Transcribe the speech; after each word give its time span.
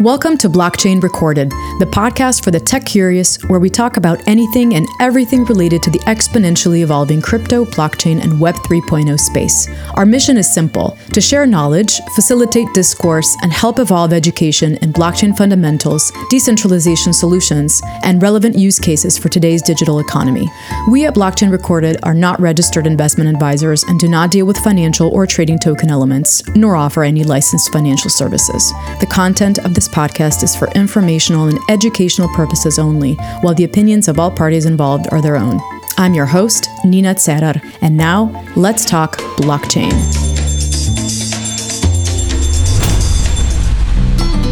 Welcome 0.00 0.38
to 0.38 0.48
Blockchain 0.48 1.02
Recorded, 1.02 1.50
the 1.78 1.86
podcast 1.86 2.42
for 2.42 2.50
the 2.50 2.58
tech 2.58 2.86
curious, 2.86 3.36
where 3.50 3.60
we 3.60 3.68
talk 3.68 3.98
about 3.98 4.26
anything 4.26 4.74
and 4.74 4.86
everything 4.98 5.44
related 5.44 5.82
to 5.82 5.90
the 5.90 5.98
exponentially 5.98 6.80
evolving 6.80 7.20
crypto, 7.20 7.66
blockchain, 7.66 8.18
and 8.22 8.40
Web 8.40 8.54
3.0 8.54 9.20
space. 9.20 9.68
Our 9.96 10.06
mission 10.06 10.38
is 10.38 10.50
simple 10.50 10.96
to 11.12 11.20
share 11.20 11.44
knowledge, 11.44 12.00
facilitate 12.14 12.72
discourse, 12.72 13.36
and 13.42 13.52
help 13.52 13.78
evolve 13.78 14.14
education 14.14 14.76
in 14.76 14.90
blockchain 14.90 15.36
fundamentals, 15.36 16.10
decentralization 16.30 17.12
solutions, 17.12 17.82
and 18.02 18.22
relevant 18.22 18.56
use 18.56 18.78
cases 18.78 19.18
for 19.18 19.28
today's 19.28 19.60
digital 19.60 19.98
economy. 19.98 20.48
We 20.90 21.04
at 21.04 21.14
Blockchain 21.14 21.52
Recorded 21.52 21.98
are 22.04 22.14
not 22.14 22.40
registered 22.40 22.86
investment 22.86 23.28
advisors 23.28 23.84
and 23.84 24.00
do 24.00 24.08
not 24.08 24.30
deal 24.30 24.46
with 24.46 24.56
financial 24.56 25.10
or 25.10 25.26
trading 25.26 25.58
token 25.58 25.90
elements, 25.90 26.42
nor 26.56 26.74
offer 26.74 27.04
any 27.04 27.22
licensed 27.22 27.70
financial 27.70 28.08
services. 28.08 28.72
The 29.00 29.06
content 29.06 29.58
of 29.58 29.74
this 29.74 29.89
podcast 29.90 30.42
is 30.42 30.56
for 30.56 30.70
informational 30.72 31.48
and 31.48 31.58
educational 31.68 32.28
purposes 32.34 32.78
only, 32.78 33.14
while 33.42 33.54
the 33.54 33.64
opinions 33.64 34.08
of 34.08 34.18
all 34.18 34.30
parties 34.30 34.66
involved 34.66 35.06
are 35.12 35.20
their 35.20 35.36
own. 35.36 35.60
I'm 35.98 36.14
your 36.14 36.26
host, 36.26 36.68
Nina 36.84 37.14
Cerar, 37.14 37.60
and 37.82 37.96
now 37.96 38.30
let's 38.56 38.84
talk 38.84 39.18
blockchain. 39.36 40.39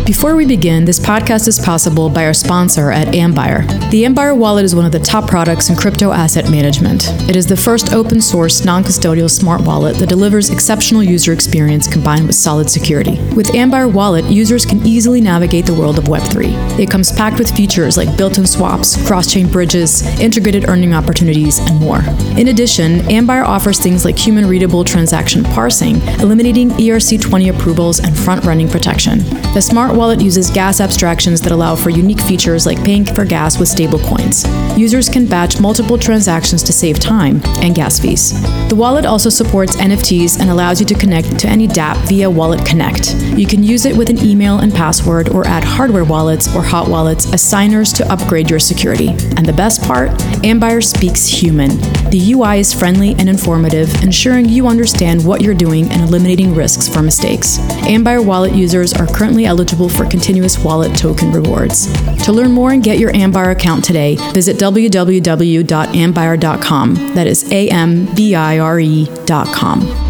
Before 0.08 0.34
we 0.34 0.46
begin, 0.46 0.86
this 0.86 0.98
podcast 0.98 1.48
is 1.48 1.60
possible 1.60 2.08
by 2.08 2.24
our 2.24 2.32
sponsor 2.32 2.90
at 2.90 3.08
Ambire. 3.08 3.68
The 3.90 4.04
Ambire 4.04 4.34
wallet 4.34 4.64
is 4.64 4.74
one 4.74 4.86
of 4.86 4.92
the 4.92 4.98
top 4.98 5.28
products 5.28 5.68
in 5.68 5.76
crypto 5.76 6.12
asset 6.12 6.50
management. 6.50 7.10
It 7.28 7.36
is 7.36 7.46
the 7.46 7.58
first 7.58 7.92
open 7.92 8.22
source, 8.22 8.64
non 8.64 8.84
custodial 8.84 9.28
smart 9.30 9.60
wallet 9.60 9.98
that 9.98 10.08
delivers 10.08 10.48
exceptional 10.48 11.02
user 11.02 11.34
experience 11.34 11.86
combined 11.86 12.26
with 12.26 12.36
solid 12.36 12.70
security. 12.70 13.20
With 13.34 13.48
Ambire 13.48 13.92
Wallet, 13.92 14.24
users 14.24 14.64
can 14.64 14.78
easily 14.86 15.20
navigate 15.20 15.66
the 15.66 15.74
world 15.74 15.98
of 15.98 16.04
Web3. 16.04 16.78
It 16.80 16.90
comes 16.90 17.12
packed 17.12 17.38
with 17.38 17.54
features 17.54 17.98
like 17.98 18.16
built 18.16 18.38
in 18.38 18.46
swaps, 18.46 18.96
cross 19.06 19.30
chain 19.30 19.46
bridges, 19.46 20.00
integrated 20.20 20.70
earning 20.70 20.94
opportunities, 20.94 21.58
and 21.58 21.78
more. 21.78 22.00
In 22.38 22.48
addition, 22.48 23.00
Ambire 23.10 23.44
offers 23.44 23.78
things 23.78 24.06
like 24.06 24.18
human 24.18 24.46
readable 24.46 24.84
transaction 24.84 25.44
parsing, 25.44 25.96
eliminating 26.20 26.70
ERC20 26.70 27.54
approvals 27.54 28.00
and 28.00 28.16
front 28.16 28.46
running 28.46 28.70
protection. 28.70 29.18
The 29.52 29.60
smart 29.60 29.97
wallet 29.98 30.20
uses 30.20 30.48
gas 30.48 30.80
abstractions 30.80 31.40
that 31.40 31.50
allow 31.50 31.74
for 31.74 31.90
unique 31.90 32.20
features 32.20 32.66
like 32.66 32.82
paying 32.84 33.04
for 33.04 33.24
gas 33.24 33.58
with 33.58 33.68
stablecoins. 33.68 34.46
Users 34.78 35.08
can 35.08 35.26
batch 35.26 35.60
multiple 35.60 35.98
transactions 35.98 36.62
to 36.62 36.72
save 36.72 37.00
time 37.00 37.40
and 37.62 37.74
gas 37.74 37.98
fees. 37.98 38.30
The 38.68 38.76
wallet 38.76 39.04
also 39.04 39.28
supports 39.28 39.74
NFTs 39.74 40.38
and 40.38 40.50
allows 40.50 40.78
you 40.78 40.86
to 40.86 40.94
connect 40.94 41.36
to 41.40 41.48
any 41.48 41.66
dApp 41.66 41.96
via 42.06 42.30
Wallet 42.30 42.64
Connect. 42.64 43.12
You 43.36 43.44
can 43.44 43.64
use 43.64 43.86
it 43.86 43.96
with 43.96 44.08
an 44.08 44.24
email 44.24 44.60
and 44.60 44.72
password 44.72 45.30
or 45.30 45.44
add 45.48 45.64
hardware 45.64 46.04
wallets 46.04 46.54
or 46.54 46.62
hot 46.62 46.86
wallets 46.86 47.32
as 47.32 47.42
signers 47.42 47.92
to 47.94 48.08
upgrade 48.12 48.48
your 48.48 48.60
security. 48.60 49.08
And 49.08 49.44
the 49.44 49.52
best 49.52 49.82
part 49.82 50.10
Ambire 50.44 50.84
speaks 50.84 51.26
human. 51.26 51.70
The 52.10 52.34
UI 52.34 52.60
is 52.60 52.72
friendly 52.72 53.16
and 53.18 53.28
informative, 53.28 53.92
ensuring 54.04 54.48
you 54.48 54.68
understand 54.68 55.26
what 55.26 55.40
you're 55.40 55.54
doing 55.54 55.90
and 55.90 56.02
eliminating 56.02 56.54
risks 56.54 56.88
for 56.88 57.02
mistakes. 57.02 57.58
Ambire 57.88 58.24
wallet 58.24 58.52
users 58.52 58.92
are 58.92 59.06
currently 59.08 59.44
eligible 59.44 59.87
eligible 59.88 60.04
for 60.04 60.10
continuous 60.10 60.58
wallet 60.58 60.96
token 60.96 61.30
rewards. 61.32 61.86
To 62.24 62.32
learn 62.32 62.52
more 62.52 62.72
and 62.72 62.82
get 62.82 62.98
your 62.98 63.12
Ambire 63.12 63.52
account 63.52 63.84
today, 63.84 64.16
visit 64.32 64.56
www.ambire.com. 64.56 66.94
That 67.14 67.26
is 67.26 67.52
A 67.52 67.68
M 67.70 68.14
B 68.14 68.34
I 68.34 68.58
R 68.58 68.80
E.com. 68.80 70.07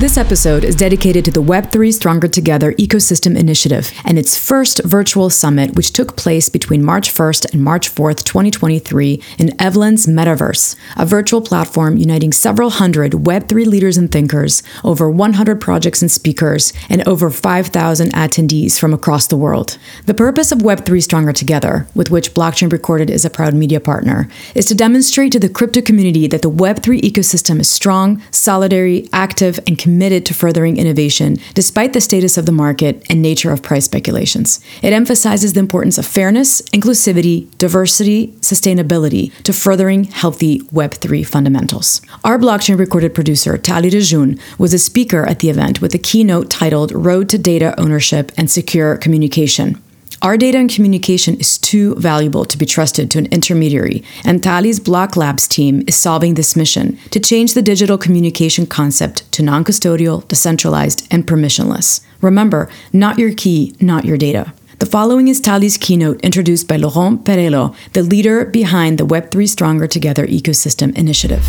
This 0.00 0.18
episode 0.18 0.64
is 0.64 0.74
dedicated 0.74 1.24
to 1.24 1.30
the 1.30 1.40
Web3 1.40 1.94
Stronger 1.94 2.26
Together 2.26 2.72
Ecosystem 2.72 3.38
Initiative 3.38 3.92
and 4.04 4.18
its 4.18 4.36
first 4.36 4.82
virtual 4.82 5.30
summit, 5.30 5.76
which 5.76 5.92
took 5.92 6.16
place 6.16 6.48
between 6.48 6.84
March 6.84 7.14
1st 7.14 7.52
and 7.52 7.62
March 7.62 7.94
4th, 7.94 8.24
2023, 8.24 9.22
in 9.38 9.62
Evelyn's 9.62 10.06
Metaverse, 10.06 10.74
a 10.96 11.06
virtual 11.06 11.40
platform 11.40 11.96
uniting 11.96 12.32
several 12.32 12.70
hundred 12.70 13.12
Web3 13.12 13.66
leaders 13.66 13.96
and 13.96 14.10
thinkers, 14.10 14.64
over 14.82 15.08
100 15.08 15.60
projects 15.60 16.02
and 16.02 16.10
speakers, 16.10 16.72
and 16.90 17.06
over 17.06 17.30
5,000 17.30 18.12
attendees 18.12 18.78
from 18.78 18.92
across 18.92 19.28
the 19.28 19.36
world. 19.36 19.78
The 20.06 20.12
purpose 20.12 20.50
of 20.50 20.58
Web3 20.58 21.04
Stronger 21.04 21.32
Together, 21.32 21.86
with 21.94 22.10
which 22.10 22.34
Blockchain 22.34 22.70
Recorded 22.72 23.10
is 23.10 23.24
a 23.24 23.30
proud 23.30 23.54
media 23.54 23.78
partner, 23.78 24.28
is 24.56 24.66
to 24.66 24.74
demonstrate 24.74 25.30
to 25.32 25.38
the 25.38 25.48
crypto 25.48 25.80
community 25.80 26.26
that 26.26 26.42
the 26.42 26.50
Web3 26.50 27.00
ecosystem 27.00 27.60
is 27.60 27.68
strong, 27.68 28.18
solidary, 28.32 29.08
active, 29.12 29.60
and 29.68 29.83
committed 29.84 30.24
to 30.24 30.32
furthering 30.32 30.78
innovation 30.78 31.36
despite 31.52 31.92
the 31.92 32.00
status 32.00 32.38
of 32.38 32.46
the 32.46 32.58
market 32.64 33.04
and 33.10 33.20
nature 33.20 33.52
of 33.52 33.62
price 33.62 33.84
speculations. 33.84 34.64
It 34.80 34.94
emphasizes 34.94 35.52
the 35.52 35.60
importance 35.60 35.98
of 35.98 36.06
fairness, 36.06 36.62
inclusivity, 36.72 37.36
diversity, 37.58 38.28
sustainability 38.40 39.30
to 39.42 39.52
furthering 39.52 40.04
healthy 40.04 40.60
Web3 40.72 41.26
fundamentals. 41.26 42.00
Our 42.24 42.38
blockchain 42.38 42.78
recorded 42.78 43.14
producer, 43.14 43.58
Tali 43.58 43.90
Režun, 43.90 44.40
was 44.58 44.72
a 44.72 44.78
speaker 44.78 45.26
at 45.26 45.40
the 45.40 45.50
event 45.50 45.82
with 45.82 45.94
a 45.94 45.98
keynote 45.98 46.48
titled 46.48 46.90
Road 46.92 47.28
to 47.28 47.36
Data 47.36 47.78
Ownership 47.78 48.32
and 48.38 48.50
Secure 48.50 48.96
Communication. 48.96 49.83
Our 50.24 50.38
data 50.38 50.56
and 50.56 50.70
communication 50.70 51.34
is 51.34 51.58
too 51.58 51.96
valuable 51.96 52.46
to 52.46 52.56
be 52.56 52.64
trusted 52.64 53.10
to 53.10 53.18
an 53.18 53.26
intermediary, 53.26 54.02
and 54.24 54.42
Tali's 54.42 54.80
Block 54.80 55.18
Labs 55.18 55.46
team 55.46 55.84
is 55.86 55.96
solving 55.96 56.32
this 56.32 56.56
mission 56.56 56.96
to 57.10 57.20
change 57.20 57.52
the 57.52 57.60
digital 57.60 57.98
communication 57.98 58.64
concept 58.66 59.30
to 59.32 59.42
non 59.42 59.64
custodial, 59.64 60.26
decentralized, 60.26 61.06
and 61.10 61.26
permissionless. 61.26 62.02
Remember, 62.22 62.70
not 62.90 63.18
your 63.18 63.34
key, 63.34 63.76
not 63.82 64.06
your 64.06 64.16
data. 64.16 64.54
The 64.78 64.86
following 64.86 65.28
is 65.28 65.42
Tali's 65.42 65.76
keynote 65.76 66.22
introduced 66.22 66.68
by 66.68 66.76
Laurent 66.76 67.22
Perello, 67.22 67.76
the 67.92 68.02
leader 68.02 68.46
behind 68.46 68.96
the 68.96 69.04
Web3 69.04 69.46
Stronger 69.46 69.86
Together 69.86 70.26
ecosystem 70.26 70.96
initiative. 70.96 71.44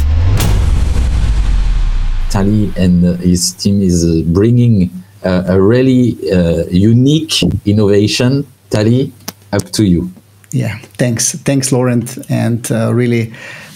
Tali 2.30 2.74
and 2.75 3.06
uh, 3.06 3.13
his 3.24 3.53
team 3.53 3.81
is 3.81 4.03
uh, 4.03 4.24
bringing 4.34 4.92
uh, 5.24 5.44
a 5.47 5.62
really 5.62 6.18
uh, 6.30 6.66
unique 6.69 7.42
innovation 7.66 8.46
Tali, 8.70 9.12
up 9.52 9.64
to 9.72 9.84
you. 9.84 10.12
Yeah, 10.52 10.80
thanks. 10.98 11.36
Thanks, 11.36 11.72
Laurent. 11.72 12.18
And 12.30 12.72
uh, 12.72 12.94
really, 12.94 13.34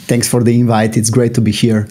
thanks 0.08 0.28
for 0.28 0.44
the 0.44 0.60
invite. 0.60 0.98
It's 0.98 1.10
great 1.10 1.34
to 1.36 1.42
be 1.42 1.52
here. 1.52 1.88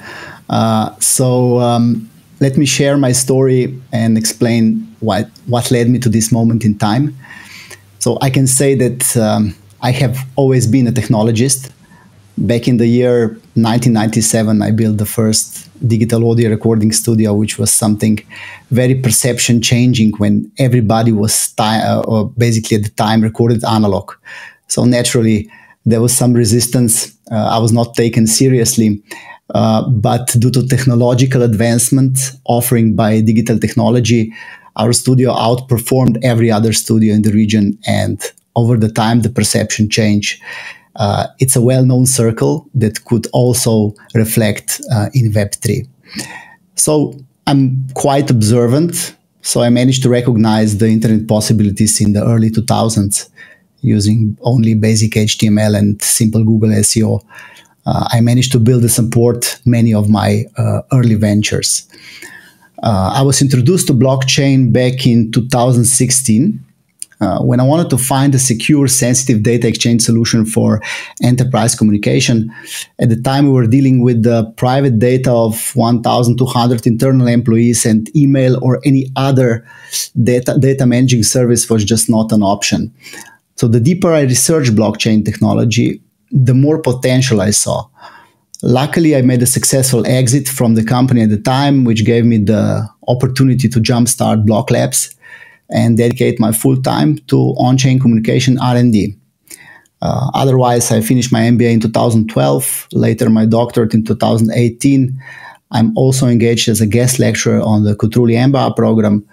Uh, 0.49 0.95
so, 0.99 1.59
um, 1.59 2.09
let 2.41 2.57
me 2.57 2.65
share 2.67 2.97
my 2.97 3.13
story 3.13 3.79
and 3.93 4.17
explain 4.17 4.87
what, 5.01 5.29
what 5.47 5.71
led 5.71 5.91
me 5.91 5.99
to 5.99 6.09
this 6.09 6.33
moment 6.33 6.65
in 6.65 6.79
time. 6.79 7.17
So, 7.99 8.19
I 8.23 8.31
can 8.31 8.47
say 8.47 8.75
that 8.77 9.17
um, 9.17 9.55
I 9.83 9.91
have 9.91 10.19
always 10.37 10.67
been 10.67 10.87
a 10.87 10.93
technologist. 10.93 11.71
Back 12.41 12.69
in 12.69 12.77
the 12.77 12.87
year 12.87 13.31
1997, 13.55 14.63
I 14.63 14.71
built 14.71 14.99
the 14.99 15.07
first 15.07 15.69
digital 15.89 16.31
audio 16.31 16.51
recording 16.51 16.93
studio, 16.93 17.35
which 17.35 17.59
was 17.59 17.73
something 17.73 18.21
very 18.71 18.95
perception 18.95 19.61
changing 19.61 20.13
when 20.19 20.49
everybody 20.57 21.11
was 21.11 21.53
uh, 21.59 22.03
or 22.07 22.31
basically 22.31 22.77
at 22.77 22.85
the 22.85 22.91
time 22.91 23.23
recorded 23.23 23.65
analog. 23.65 24.13
So 24.69 24.85
naturally, 24.85 25.51
there 25.85 26.01
was 26.01 26.17
some 26.17 26.33
resistance. 26.33 27.13
Uh, 27.29 27.49
I 27.51 27.59
was 27.59 27.73
not 27.73 27.95
taken 27.95 28.29
seriously. 28.29 29.03
Uh, 29.55 29.89
but 29.89 30.37
due 30.39 30.53
to 30.53 30.65
technological 30.65 31.43
advancement 31.43 32.19
offering 32.45 32.95
by 32.95 33.21
digital 33.21 33.59
technology, 33.59 34.33
our 34.77 34.93
studio 34.93 35.33
outperformed 35.33 36.23
every 36.23 36.53
other 36.53 36.73
studio 36.73 37.15
in 37.15 37.23
the 37.23 37.33
region. 37.33 37.77
And 37.85 38.23
over 38.55 38.77
the 38.77 38.91
time, 38.91 39.23
the 39.23 39.31
perception 39.31 39.89
changed. 39.91 40.41
Uh, 40.99 41.29
it's 41.39 41.55
a 41.55 41.63
well-known 41.63 42.07
circle 42.07 42.69
that 42.75 43.05
could 43.05 43.27
also 43.33 43.95
reflect 44.15 44.81
uh, 44.93 45.09
in 45.15 45.33
Web3. 45.33 45.89
So 46.75 47.15
I'm 47.47 47.89
quite 47.95 48.31
observant. 48.31 49.15
So 49.43 49.63
I 49.63 49.71
managed 49.71 50.03
to 50.03 50.11
recognize 50.11 50.79
the 50.79 50.89
internet 50.89 51.29
possibilities 51.29 52.01
in 52.01 52.13
the 52.13 52.25
early 52.25 52.51
2000s 52.51 53.31
using 53.81 54.37
only 54.43 54.75
basic 54.75 55.13
HTML 55.13 55.79
and 55.79 56.03
simple 56.03 56.43
Google 56.45 56.71
SEO. 56.71 57.25
Uh, 57.87 58.09
I 58.13 58.21
managed 58.21 58.51
to 58.53 58.59
build 58.59 58.83
and 58.83 58.91
support 58.91 59.61
many 59.65 59.95
of 59.95 60.11
my 60.11 60.45
uh, 60.57 60.83
early 60.93 61.15
ventures. 61.15 61.89
Uh, 62.83 63.13
I 63.15 63.23
was 63.23 63.41
introduced 63.41 63.87
to 63.87 63.95
blockchain 63.95 64.73
back 64.73 65.07
in 65.07 65.31
2016 65.33 66.65
uh, 67.21 67.41
when 67.41 67.59
I 67.59 67.65
wanted 67.65 67.91
to 67.91 67.99
find 67.99 68.35
a 68.35 68.39
secure, 68.39 68.87
sensitive 68.87 69.43
data 69.43 69.67
exchange 69.67 70.03
solution 70.03 70.47
for 70.47 70.81
enterprise 71.23 71.75
communication, 71.75 72.55
at 73.01 73.09
the 73.09 73.21
time 73.21 73.47
we 73.47 73.53
were 73.53 73.67
dealing 73.67 74.03
with 74.03 74.23
the 74.23 74.45
private 74.57 74.99
data 74.99 75.33
of 75.33 75.75
1,200 75.75 76.87
internal 76.87 77.27
employees, 77.27 77.85
and 77.85 78.15
email 78.17 78.63
or 78.63 78.81
any 78.85 79.11
other 79.17 79.67
data 80.23 80.57
data 80.61 80.87
managing 80.87 81.23
service 81.23 81.69
was 81.69 81.85
just 81.85 82.09
not 82.09 82.31
an 82.31 82.43
option. 82.43 82.93
So 83.57 83.67
the 83.67 83.81
deeper 83.81 84.13
I 84.13 84.23
researched 84.23 84.77
blockchain 84.77 85.25
technology, 85.25 86.01
the 86.31 86.55
more 86.55 86.81
potential 86.81 87.41
I 87.41 87.51
saw. 87.51 87.89
Luckily, 88.63 89.17
I 89.17 89.23
made 89.23 89.43
a 89.43 89.47
successful 89.47 90.07
exit 90.07 90.49
from 90.49 90.75
the 90.75 90.85
company 90.85 91.23
at 91.23 91.31
the 91.31 91.39
time, 91.39 91.85
which 91.85 92.05
gave 92.05 92.25
me 92.25 92.39
the 92.39 92.89
opportunity 93.07 93.69
to 93.69 93.81
jumpstart 93.81 94.45
Block 94.45 94.71
Labs 94.71 95.15
and 95.71 95.97
dedicate 95.97 96.41
my 96.41 96.53
full 96.53 96.81
time 96.81 97.19
to 97.29 97.37
on-chain 97.59 97.99
communication 97.99 98.59
R&D. 98.59 99.17
Uh, 100.01 100.31
otherwise, 100.35 100.91
I 100.93 101.01
finished 101.01 101.33
my 101.33 101.41
MBA 101.41 101.73
in 101.73 101.81
2012, 101.81 102.89
later 102.93 103.29
my 103.29 103.47
doctorate 103.47 103.95
in 103.95 104.05
2018. 104.05 105.21
I'm 105.71 105.97
also 105.99 106.27
engaged 106.27 106.69
as 106.69 106.81
a 106.81 106.87
guest 106.87 107.19
lecturer 107.19 107.61
on 107.61 107.85
the 107.85 107.95
Cotrugli 107.95 108.35
MBA 108.35 108.77
program. 108.77 109.27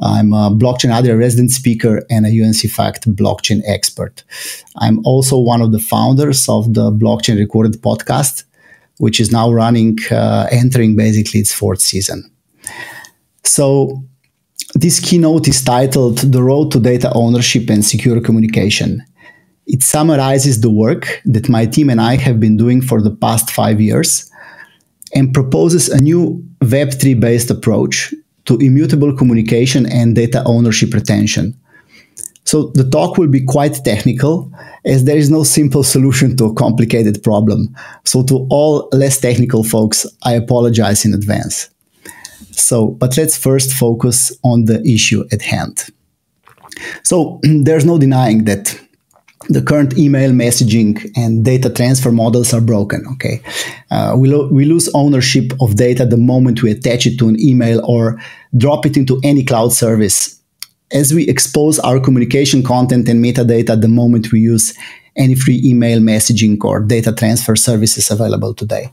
I'm 0.00 0.32
a 0.32 0.50
blockchain 0.50 0.96
Adria 0.96 1.16
resident 1.16 1.50
speaker 1.50 2.02
and 2.08 2.24
a 2.24 2.30
UN/CEFACT 2.30 3.14
blockchain 3.16 3.62
expert. 3.66 4.22
I'm 4.76 5.04
also 5.04 5.38
one 5.38 5.60
of 5.60 5.72
the 5.72 5.80
founders 5.80 6.48
of 6.48 6.74
the 6.74 6.90
Blockchain 6.92 7.36
Recorded 7.36 7.82
podcast, 7.82 8.44
which 8.98 9.18
is 9.18 9.32
now 9.32 9.50
running, 9.52 9.98
uh, 10.10 10.46
entering 10.50 10.94
basically 10.96 11.40
its 11.40 11.52
fourth 11.52 11.80
season. 11.80 12.30
So, 13.42 14.04
this 14.80 15.00
keynote 15.00 15.48
is 15.48 15.62
titled 15.62 16.18
The 16.18 16.42
Road 16.42 16.70
to 16.70 16.78
Data 16.78 17.10
Ownership 17.14 17.68
and 17.68 17.84
Secure 17.84 18.20
Communication. 18.20 19.04
It 19.66 19.82
summarizes 19.82 20.60
the 20.60 20.70
work 20.70 21.20
that 21.24 21.48
my 21.48 21.66
team 21.66 21.90
and 21.90 22.00
I 22.00 22.16
have 22.16 22.38
been 22.38 22.56
doing 22.56 22.80
for 22.80 23.02
the 23.02 23.10
past 23.10 23.50
five 23.50 23.80
years 23.80 24.30
and 25.14 25.34
proposes 25.34 25.88
a 25.88 26.00
new 26.00 26.44
Web3 26.60 27.18
based 27.18 27.50
approach 27.50 28.14
to 28.44 28.56
immutable 28.58 29.14
communication 29.16 29.84
and 29.86 30.14
data 30.14 30.44
ownership 30.46 30.94
retention. 30.94 31.58
So 32.44 32.68
the 32.74 32.88
talk 32.88 33.18
will 33.18 33.28
be 33.28 33.44
quite 33.44 33.84
technical 33.84 34.50
as 34.84 35.04
there 35.04 35.18
is 35.18 35.28
no 35.28 35.42
simple 35.42 35.82
solution 35.82 36.36
to 36.36 36.44
a 36.44 36.54
complicated 36.54 37.22
problem. 37.24 37.74
So 38.04 38.22
to 38.24 38.46
all 38.48 38.88
less 38.92 39.20
technical 39.20 39.64
folks, 39.64 40.06
I 40.22 40.34
apologize 40.34 41.04
in 41.04 41.14
advance. 41.14 41.68
So, 42.58 42.88
but 42.88 43.16
let's 43.16 43.36
first 43.36 43.72
focus 43.72 44.32
on 44.42 44.66
the 44.66 44.82
issue 44.86 45.24
at 45.32 45.42
hand. 45.42 45.84
So 47.02 47.40
there's 47.42 47.84
no 47.84 47.98
denying 47.98 48.44
that 48.44 48.78
the 49.48 49.62
current 49.62 49.96
email 49.96 50.30
messaging 50.30 51.10
and 51.16 51.44
data 51.44 51.70
transfer 51.70 52.12
models 52.12 52.52
are 52.52 52.60
broken. 52.60 53.04
Okay, 53.14 53.40
uh, 53.90 54.14
we, 54.16 54.28
lo- 54.28 54.48
we 54.52 54.64
lose 54.64 54.90
ownership 54.94 55.52
of 55.60 55.76
data 55.76 56.04
the 56.04 56.16
moment 56.16 56.62
we 56.62 56.70
attach 56.70 57.06
it 57.06 57.18
to 57.18 57.28
an 57.28 57.40
email 57.40 57.80
or 57.84 58.20
drop 58.56 58.84
it 58.84 58.96
into 58.96 59.20
any 59.24 59.44
cloud 59.44 59.72
service. 59.72 60.38
As 60.90 61.12
we 61.12 61.28
expose 61.28 61.78
our 61.80 62.00
communication 62.00 62.62
content 62.62 63.08
and 63.08 63.22
metadata 63.24 63.80
the 63.80 63.88
moment 63.88 64.32
we 64.32 64.40
use 64.40 64.74
any 65.16 65.34
free 65.34 65.60
email 65.64 65.98
messaging 65.98 66.62
or 66.64 66.80
data 66.80 67.12
transfer 67.12 67.56
services 67.56 68.10
available 68.10 68.54
today. 68.54 68.90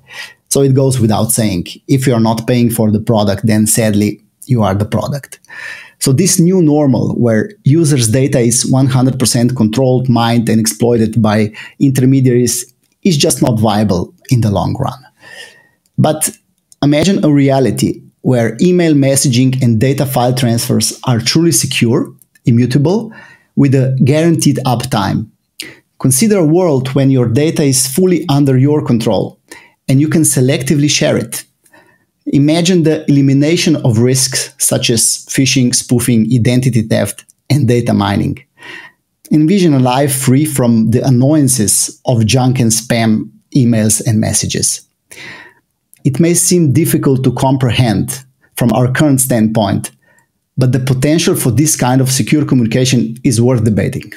So 0.56 0.62
it 0.62 0.74
goes 0.74 1.02
without 1.02 1.34
saying, 1.34 1.66
if 1.90 2.08
you 2.08 2.14
are 2.14 2.22
not 2.22 2.48
paying 2.48 2.70
for 2.70 2.90
the 2.90 3.02
product, 3.02 3.46
then 3.46 3.68
sadly 3.68 4.24
you 4.46 4.64
are 4.64 4.74
the 4.74 4.86
product. 4.86 5.42
So 6.00 6.14
this 6.14 6.40
new 6.40 6.62
normal 6.62 7.14
where 7.16 7.52
users' 7.66 8.08
data 8.08 8.40
is 8.40 8.64
100% 8.72 9.58
controlled, 9.58 10.08
mined, 10.08 10.48
and 10.48 10.62
exploited 10.62 11.22
by 11.22 11.52
intermediaries 11.80 12.74
is 13.04 13.18
just 13.18 13.42
not 13.42 13.60
viable 13.60 14.14
in 14.30 14.40
the 14.40 14.50
long 14.50 14.78
run. 14.80 14.98
But 15.98 16.30
imagine 16.82 17.26
a 17.26 17.30
reality 17.30 18.02
where 18.22 18.56
email 18.62 18.94
messaging 18.94 19.62
and 19.62 19.78
data 19.78 20.06
file 20.06 20.34
transfers 20.34 20.98
are 21.04 21.20
truly 21.20 21.52
secure, 21.52 22.10
immutable, 22.46 23.12
with 23.58 23.76
a 23.76 23.94
guaranteed 24.06 24.60
uptime. 24.66 25.28
Consider 26.00 26.38
a 26.38 26.46
world 26.46 26.96
when 26.96 27.12
your 27.12 27.28
data 27.28 27.64
is 27.64 27.88
fully 27.88 28.24
under 28.30 28.58
your 28.58 28.82
control 28.86 29.38
and 29.88 30.00
you 30.00 30.08
can 30.08 30.24
selectively 30.24 30.90
share 30.90 31.18
it 31.18 31.46
Imagine 32.28 32.84
the 32.84 33.10
elimination 33.10 33.76
of 33.78 34.00
risks 34.00 34.54
such 34.58 34.90
as 34.90 35.26
phishing, 35.30 35.76
spoofing, 35.76 36.28
identity 36.34 36.82
theft, 36.82 37.24
and 37.50 37.68
data 37.68 37.94
mining. 37.94 38.44
Envision 39.32 39.74
a 39.74 39.80
life 39.80 40.16
free 40.16 40.46
from 40.46 40.90
the 40.90 41.06
annoyances 41.06 42.02
of 42.06 42.26
junk 42.26 42.60
and 42.60 42.72
spam 42.72 43.30
emails 43.56 44.06
and 44.06 44.20
messages. 44.20 44.88
It 46.04 46.20
may 46.20 46.34
seem 46.34 46.74
difficult 46.74 47.24
to 47.24 47.32
comprehend 47.32 48.24
from 48.56 48.74
our 48.74 48.92
current 48.92 49.22
standpoint, 49.22 49.92
but 50.58 50.72
the 50.72 50.80
potential 50.80 51.36
for 51.36 51.52
this 51.52 51.76
kind 51.76 52.02
of 52.02 52.12
secure 52.12 52.46
communication 52.46 53.18
is 53.24 53.42
worth 53.42 53.64
debating. 53.64 54.12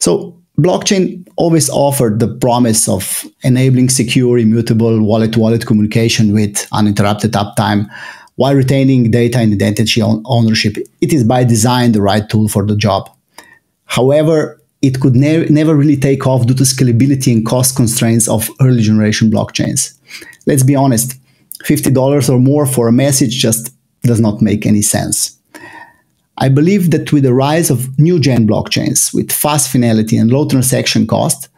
So, 0.00 0.40
blockchain 0.58 1.26
always 1.36 1.68
offered 1.70 2.20
the 2.20 2.28
promise 2.28 2.88
of 2.88 3.24
enabling 3.42 3.88
secure, 3.88 4.38
immutable 4.38 5.02
wallet 5.02 5.32
to 5.32 5.40
wallet 5.40 5.66
communication 5.66 6.32
with 6.32 6.66
uninterrupted 6.72 7.32
uptime 7.32 7.88
while 8.36 8.54
retaining 8.54 9.10
data 9.10 9.38
and 9.38 9.52
identity 9.52 10.02
ownership. 10.02 10.76
It 11.00 11.12
is 11.12 11.24
by 11.24 11.44
design 11.44 11.92
the 11.92 12.02
right 12.02 12.28
tool 12.28 12.48
for 12.48 12.66
the 12.66 12.76
job. 12.76 13.10
However, 13.86 14.60
it 14.82 15.00
could 15.00 15.14
ne- 15.14 15.46
never 15.46 15.74
really 15.74 15.96
take 15.96 16.26
off 16.26 16.46
due 16.46 16.54
to 16.54 16.64
scalability 16.64 17.32
and 17.32 17.46
cost 17.46 17.76
constraints 17.76 18.28
of 18.28 18.50
early 18.60 18.82
generation 18.82 19.30
blockchains. 19.30 19.96
Let's 20.46 20.62
be 20.62 20.76
honest, 20.76 21.18
$50 21.64 22.28
or 22.28 22.38
more 22.38 22.66
for 22.66 22.88
a 22.88 22.92
message 22.92 23.38
just 23.38 23.70
does 24.02 24.20
not 24.20 24.42
make 24.42 24.66
any 24.66 24.82
sense. 24.82 25.38
I 26.38 26.48
believe 26.48 26.90
that 26.90 27.12
with 27.12 27.22
the 27.22 27.32
rise 27.34 27.70
of 27.70 27.98
new 27.98 28.18
gen 28.18 28.46
blockchains 28.46 29.14
with 29.14 29.30
fast 29.30 29.70
finality 29.70 30.16
and 30.16 30.32
low 30.32 30.48
transaction 30.48 31.06
cost, 31.06 31.48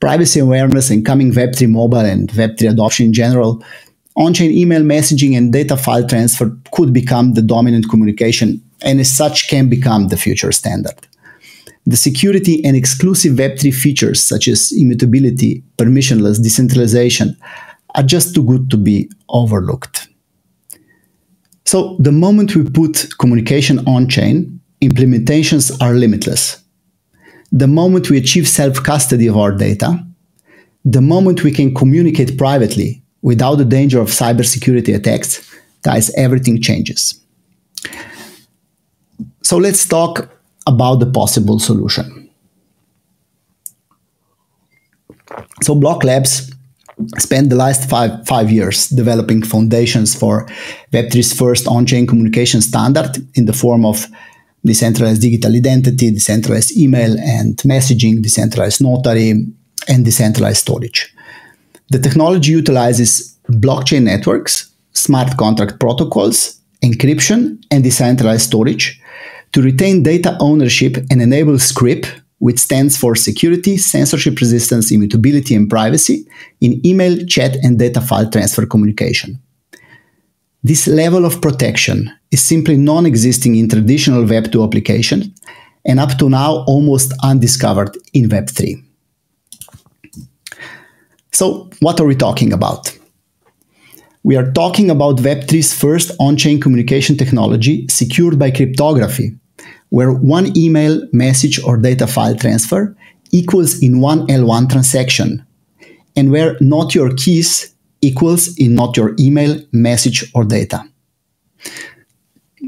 privacy 0.00 0.40
awareness 0.40 0.90
and 0.90 1.04
coming 1.04 1.32
Web3 1.32 1.68
mobile 1.68 1.98
and 1.98 2.30
Web3 2.30 2.70
adoption 2.70 3.06
in 3.06 3.12
general, 3.12 3.62
on 4.16 4.32
chain 4.32 4.50
email 4.50 4.82
messaging 4.82 5.36
and 5.36 5.52
data 5.52 5.76
file 5.76 6.06
transfer 6.06 6.56
could 6.72 6.92
become 6.92 7.34
the 7.34 7.42
dominant 7.42 7.88
communication 7.90 8.62
and 8.82 9.00
as 9.00 9.10
such 9.10 9.48
can 9.48 9.68
become 9.68 10.08
the 10.08 10.16
future 10.16 10.52
standard. 10.52 10.94
The 11.86 11.96
security 11.96 12.64
and 12.64 12.76
exclusive 12.76 13.36
Web3 13.36 13.74
features 13.74 14.22
such 14.22 14.48
as 14.48 14.72
immutability, 14.72 15.62
permissionless, 15.76 16.42
decentralization 16.42 17.36
are 17.94 18.02
just 18.02 18.34
too 18.34 18.42
good 18.42 18.70
to 18.70 18.78
be 18.78 19.10
overlooked. 19.28 20.08
So 21.64 21.96
the 21.98 22.12
moment 22.12 22.54
we 22.54 22.68
put 22.68 23.06
communication 23.18 23.86
on 23.86 24.08
chain, 24.08 24.60
implementations 24.82 25.80
are 25.80 25.94
limitless. 25.94 26.62
The 27.52 27.66
moment 27.66 28.10
we 28.10 28.18
achieve 28.18 28.48
self 28.48 28.82
custody 28.82 29.26
of 29.28 29.36
our 29.36 29.52
data, 29.52 30.04
the 30.84 31.00
moment 31.00 31.42
we 31.42 31.50
can 31.50 31.74
communicate 31.74 32.36
privately 32.36 33.02
without 33.22 33.56
the 33.56 33.64
danger 33.64 34.00
of 34.00 34.08
cybersecurity 34.08 34.94
attacks, 34.94 35.54
guys, 35.82 36.10
everything 36.14 36.60
changes. 36.60 37.18
So 39.42 39.56
let's 39.56 39.86
talk 39.86 40.28
about 40.66 40.96
the 40.96 41.06
possible 41.06 41.58
solution. 41.58 42.30
So 45.62 45.74
Block 45.74 46.04
Labs 46.04 46.53
spent 47.18 47.50
the 47.50 47.56
last 47.56 47.88
five, 47.88 48.26
five 48.26 48.50
years 48.50 48.88
developing 48.88 49.42
foundations 49.42 50.14
for 50.14 50.46
Web3's 50.92 51.32
first 51.32 51.66
on-chain 51.66 52.06
communication 52.06 52.60
standard 52.60 53.16
in 53.34 53.46
the 53.46 53.52
form 53.52 53.84
of 53.84 54.06
decentralized 54.64 55.20
digital 55.20 55.54
identity, 55.54 56.10
decentralized 56.10 56.76
email 56.76 57.18
and 57.20 57.56
messaging, 57.58 58.22
decentralized 58.22 58.82
notary, 58.82 59.30
and 59.88 60.04
decentralized 60.04 60.58
storage. 60.58 61.14
The 61.90 61.98
technology 61.98 62.52
utilizes 62.52 63.36
blockchain 63.48 64.04
networks, 64.04 64.70
smart 64.92 65.36
contract 65.36 65.78
protocols, 65.78 66.60
encryption, 66.82 67.62
and 67.70 67.84
decentralized 67.84 68.46
storage 68.46 69.00
to 69.52 69.62
retain 69.62 70.02
data 70.02 70.36
ownership 70.40 70.96
and 71.10 71.20
enable 71.20 71.54
SCRIP, 71.54 72.06
which 72.44 72.58
stands 72.58 72.94
for 72.94 73.16
Security, 73.16 73.78
Censorship 73.78 74.38
Resistance, 74.38 74.92
Immutability, 74.92 75.54
and 75.54 75.66
Privacy 75.66 76.26
in 76.60 76.78
email, 76.84 77.24
chat, 77.24 77.56
and 77.62 77.78
data 77.78 78.02
file 78.02 78.30
transfer 78.30 78.66
communication. 78.66 79.40
This 80.62 80.86
level 80.86 81.24
of 81.24 81.40
protection 81.40 82.12
is 82.30 82.44
simply 82.44 82.76
non 82.76 83.06
existing 83.06 83.56
in 83.56 83.70
traditional 83.70 84.26
Web 84.26 84.52
2 84.52 84.62
applications 84.62 85.28
and 85.86 85.98
up 85.98 86.18
to 86.18 86.28
now 86.28 86.64
almost 86.66 87.14
undiscovered 87.22 87.96
in 88.12 88.28
Web 88.28 88.50
3. 88.50 88.76
So, 91.32 91.70
what 91.80 91.98
are 91.98 92.06
we 92.06 92.14
talking 92.14 92.52
about? 92.52 92.94
We 94.22 94.36
are 94.36 94.52
talking 94.52 94.90
about 94.90 95.16
Web3's 95.16 95.72
first 95.72 96.10
on 96.20 96.36
chain 96.36 96.60
communication 96.60 97.16
technology 97.16 97.86
secured 97.88 98.38
by 98.38 98.50
cryptography 98.50 99.38
where 99.90 100.12
one 100.12 100.56
email, 100.56 101.00
message, 101.12 101.62
or 101.62 101.76
data 101.76 102.06
file 102.06 102.36
transfer 102.36 102.96
equals 103.30 103.82
in 103.82 104.00
one 104.00 104.26
L1 104.28 104.70
transaction, 104.70 105.44
and 106.16 106.30
where 106.30 106.56
not 106.60 106.94
your 106.94 107.12
keys 107.14 107.74
equals 108.00 108.56
in 108.58 108.74
not 108.74 108.96
your 108.96 109.14
email, 109.18 109.60
message, 109.72 110.30
or 110.34 110.44
data. 110.44 110.84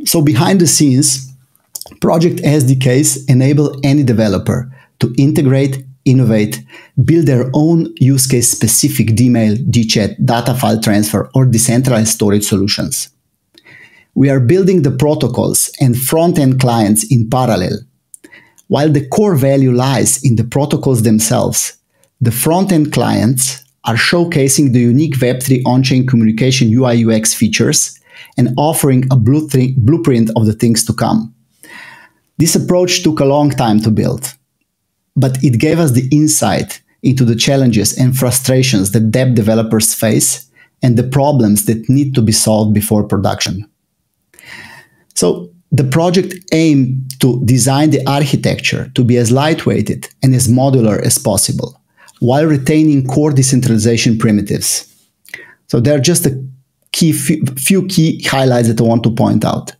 So 0.04 0.22
behind 0.22 0.60
the 0.60 0.66
scenes, 0.66 1.32
project 2.00 2.40
SDKs 2.40 3.28
enable 3.28 3.78
any 3.84 4.02
developer 4.02 4.72
to 5.00 5.14
integrate, 5.18 5.84
innovate, 6.04 6.62
build 7.04 7.26
their 7.26 7.50
own 7.52 7.92
use 7.96 8.26
case 8.26 8.50
specific 8.50 9.08
DMail, 9.08 9.56
DChat, 9.70 10.24
data 10.24 10.54
file 10.54 10.80
transfer, 10.80 11.30
or 11.34 11.44
decentralized 11.44 12.08
storage 12.08 12.44
solutions. 12.44 13.10
We 14.16 14.30
are 14.30 14.40
building 14.40 14.80
the 14.80 14.90
protocols 14.90 15.70
and 15.78 15.94
front 15.94 16.38
end 16.38 16.58
clients 16.58 17.04
in 17.12 17.28
parallel. 17.28 17.78
While 18.68 18.90
the 18.90 19.06
core 19.06 19.36
value 19.36 19.70
lies 19.70 20.24
in 20.24 20.36
the 20.36 20.44
protocols 20.44 21.02
themselves, 21.02 21.76
the 22.22 22.30
front 22.32 22.72
end 22.72 22.94
clients 22.94 23.62
are 23.84 23.94
showcasing 23.94 24.72
the 24.72 24.80
unique 24.80 25.16
Web3 25.18 25.60
on 25.66 25.82
chain 25.82 26.06
communication 26.06 26.72
UI 26.72 27.04
UX 27.04 27.34
features 27.34 28.00
and 28.38 28.54
offering 28.56 29.04
a 29.10 29.16
blueprint 29.16 30.30
of 30.34 30.46
the 30.46 30.54
things 30.54 30.82
to 30.86 30.94
come. 30.94 31.34
This 32.38 32.56
approach 32.56 33.02
took 33.02 33.20
a 33.20 33.26
long 33.26 33.50
time 33.50 33.80
to 33.82 33.90
build, 33.90 34.34
but 35.14 35.36
it 35.44 35.60
gave 35.60 35.78
us 35.78 35.90
the 35.90 36.08
insight 36.10 36.80
into 37.02 37.24
the 37.26 37.36
challenges 37.36 37.96
and 37.98 38.16
frustrations 38.16 38.92
that 38.92 39.10
DApp 39.10 39.34
developers 39.34 39.92
face 39.92 40.50
and 40.82 40.96
the 40.96 41.04
problems 41.06 41.66
that 41.66 41.88
need 41.90 42.14
to 42.14 42.22
be 42.22 42.32
solved 42.32 42.72
before 42.72 43.04
production. 43.04 43.70
So, 45.16 45.50
the 45.72 45.84
project 45.84 46.34
aimed 46.52 47.20
to 47.20 47.44
design 47.44 47.90
the 47.90 48.06
architecture 48.06 48.88
to 48.94 49.02
be 49.02 49.16
as 49.16 49.32
lightweighted 49.32 50.08
and 50.22 50.32
as 50.34 50.46
modular 50.46 51.04
as 51.04 51.18
possible 51.18 51.80
while 52.20 52.46
retaining 52.46 53.06
core 53.06 53.32
decentralization 53.32 54.18
primitives. 54.18 54.92
So 55.66 55.80
there 55.80 55.96
are 55.96 56.00
just 56.00 56.26
a 56.26 56.42
key 56.92 57.12
few 57.12 57.86
key 57.86 58.22
highlights 58.22 58.68
that 58.68 58.80
I 58.80 58.84
want 58.84 59.02
to 59.04 59.10
point 59.10 59.44
out. 59.44 59.72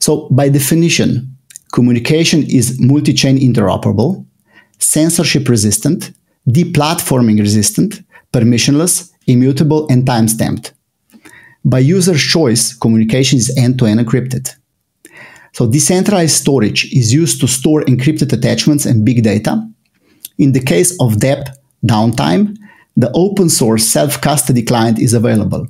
So 0.00 0.28
by 0.30 0.50
definition, 0.50 1.36
communication 1.72 2.44
is 2.44 2.78
multi-chain 2.80 3.38
interoperable, 3.38 4.24
censorship 4.78 5.48
resistant, 5.48 6.12
deplatforming 6.48 7.40
resistant, 7.40 8.02
permissionless, 8.32 9.10
immutable, 9.26 9.88
and 9.88 10.06
time-stamped. 10.06 10.72
By 11.64 11.80
user's 11.80 12.22
choice, 12.22 12.74
communication 12.74 13.38
is 13.38 13.56
end-to-end 13.58 14.00
encrypted. 14.00 14.54
So 15.52 15.66
decentralized 15.68 16.36
storage 16.36 16.92
is 16.92 17.12
used 17.12 17.40
to 17.40 17.48
store 17.48 17.82
encrypted 17.82 18.32
attachments 18.32 18.86
and 18.86 19.04
big 19.04 19.22
data. 19.22 19.66
In 20.38 20.52
the 20.52 20.60
case 20.60 20.92
of 21.00 21.14
DApp 21.14 21.48
downtime, 21.84 22.56
the 22.96 23.10
open 23.14 23.48
source 23.48 23.86
self-custody 23.88 24.62
client 24.62 24.98
is 24.98 25.14
available. 25.14 25.66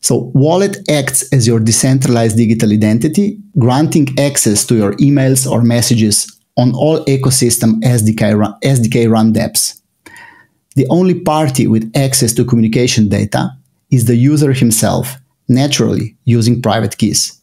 So 0.00 0.30
Wallet 0.34 0.78
acts 0.88 1.30
as 1.32 1.46
your 1.46 1.60
decentralized 1.60 2.36
digital 2.36 2.72
identity, 2.72 3.38
granting 3.58 4.08
access 4.18 4.64
to 4.66 4.74
your 4.74 4.94
emails 4.94 5.50
or 5.50 5.62
messages 5.62 6.38
on 6.56 6.74
all 6.74 7.04
ecosystem 7.04 7.82
SDK 7.82 8.38
run, 8.38 8.54
SDK 8.62 9.10
run. 9.10 9.32
The 9.32 10.86
only 10.88 11.20
party 11.20 11.66
with 11.66 11.90
access 11.94 12.32
to 12.34 12.44
communication 12.44 13.08
data 13.08 13.50
is 13.90 14.04
the 14.04 14.16
user 14.16 14.52
himself, 14.52 15.16
naturally 15.48 16.16
using 16.24 16.62
private 16.62 16.96
keys. 16.98 17.40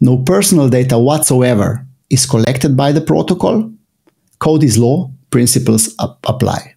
No 0.00 0.18
personal 0.18 0.68
data 0.68 0.98
whatsoever 0.98 1.86
is 2.10 2.26
collected 2.26 2.76
by 2.76 2.92
the 2.92 3.00
protocol. 3.00 3.70
Code 4.38 4.62
is 4.62 4.76
law, 4.76 5.10
principles 5.30 5.94
ap- 6.00 6.18
apply. 6.24 6.74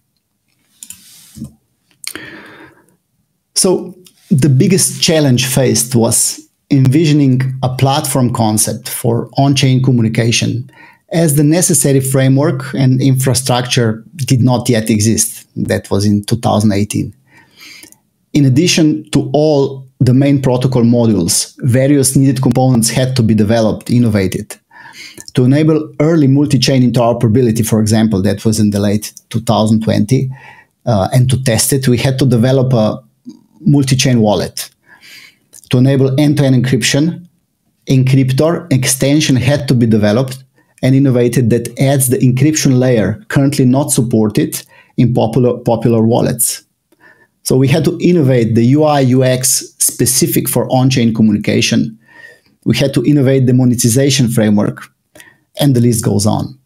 So 3.54 3.94
the 4.30 4.48
biggest 4.48 5.02
challenge 5.02 5.46
faced 5.46 5.94
was 5.94 6.40
envisioning 6.70 7.42
a 7.62 7.74
platform 7.76 8.32
concept 8.32 8.88
for 8.88 9.28
on-chain 9.36 9.82
communication 9.82 10.70
as 11.12 11.34
the 11.34 11.42
necessary 11.42 12.00
framework 12.00 12.72
and 12.74 13.02
infrastructure 13.02 14.04
did 14.16 14.40
not 14.40 14.68
yet 14.68 14.88
exist. 14.88 15.46
That 15.56 15.90
was 15.90 16.06
in 16.06 16.24
2018. 16.24 17.12
In 18.32 18.44
addition 18.44 19.08
to 19.10 19.30
all 19.32 19.86
the 19.98 20.14
main 20.14 20.40
protocol 20.40 20.82
modules, 20.82 21.54
various 21.58 22.16
needed 22.16 22.42
components 22.42 22.90
had 22.90 23.16
to 23.16 23.22
be 23.22 23.34
developed, 23.34 23.90
innovated. 23.90 24.56
To 25.34 25.44
enable 25.44 25.92
early 26.00 26.26
multi-chain 26.26 26.82
interoperability, 26.82 27.66
for 27.66 27.80
example, 27.80 28.22
that 28.22 28.44
was 28.44 28.58
in 28.58 28.70
the 28.70 28.80
late 28.80 29.12
2020, 29.30 30.30
uh, 30.86 31.08
and 31.12 31.28
to 31.28 31.42
test 31.42 31.72
it, 31.72 31.86
we 31.88 31.98
had 31.98 32.18
to 32.18 32.26
develop 32.26 32.72
a 32.72 33.02
multi-chain 33.60 34.20
wallet. 34.20 34.70
To 35.70 35.78
enable 35.78 36.18
end-to-end 36.18 36.64
encryption, 36.64 37.28
Encryptor 37.86 38.72
extension 38.72 39.36
had 39.36 39.66
to 39.66 39.74
be 39.74 39.86
developed 39.86 40.44
and 40.82 40.94
innovated 40.94 41.50
that 41.50 41.78
adds 41.80 42.08
the 42.08 42.18
encryption 42.18 42.78
layer 42.78 43.22
currently 43.28 43.64
not 43.64 43.90
supported 43.90 44.62
in 44.96 45.12
popular, 45.12 45.58
popular 45.58 46.02
wallets. 46.02 46.64
So 47.50 47.56
we 47.56 47.66
had 47.66 47.84
to 47.86 47.98
innovate 48.00 48.54
the 48.54 48.74
UI 48.74 49.12
UX 49.12 49.74
specific 49.80 50.48
for 50.48 50.70
on-chain 50.70 51.12
communication. 51.12 51.98
We 52.64 52.76
had 52.76 52.94
to 52.94 53.04
innovate 53.04 53.46
the 53.46 53.54
monetization 53.54 54.28
framework, 54.28 54.84
and 55.58 55.74
the 55.74 55.80
list 55.80 56.04
goes 56.04 56.26
on. 56.26 56.56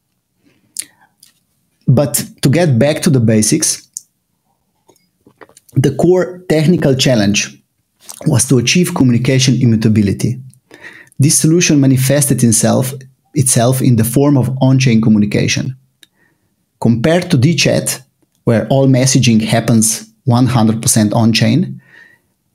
But 1.88 2.22
to 2.42 2.50
get 2.50 2.78
back 2.78 3.00
to 3.00 3.08
the 3.08 3.20
basics, 3.20 3.88
the 5.72 5.94
core 5.94 6.44
technical 6.50 6.94
challenge 6.94 7.58
was 8.26 8.46
to 8.48 8.58
achieve 8.58 8.94
communication 8.94 9.54
immutability. 9.54 10.38
This 11.18 11.38
solution 11.38 11.80
manifested 11.80 12.44
itself, 12.44 12.92
itself 13.32 13.80
in 13.80 13.96
the 13.96 14.04
form 14.04 14.36
of 14.36 14.54
on-chain 14.60 15.00
communication. 15.00 15.78
Compared 16.78 17.30
to 17.30 17.38
DChat, 17.38 18.02
where 18.44 18.68
all 18.68 18.86
messaging 18.86 19.40
happens 19.40 20.10
100% 20.26 21.14
on-chain, 21.14 21.80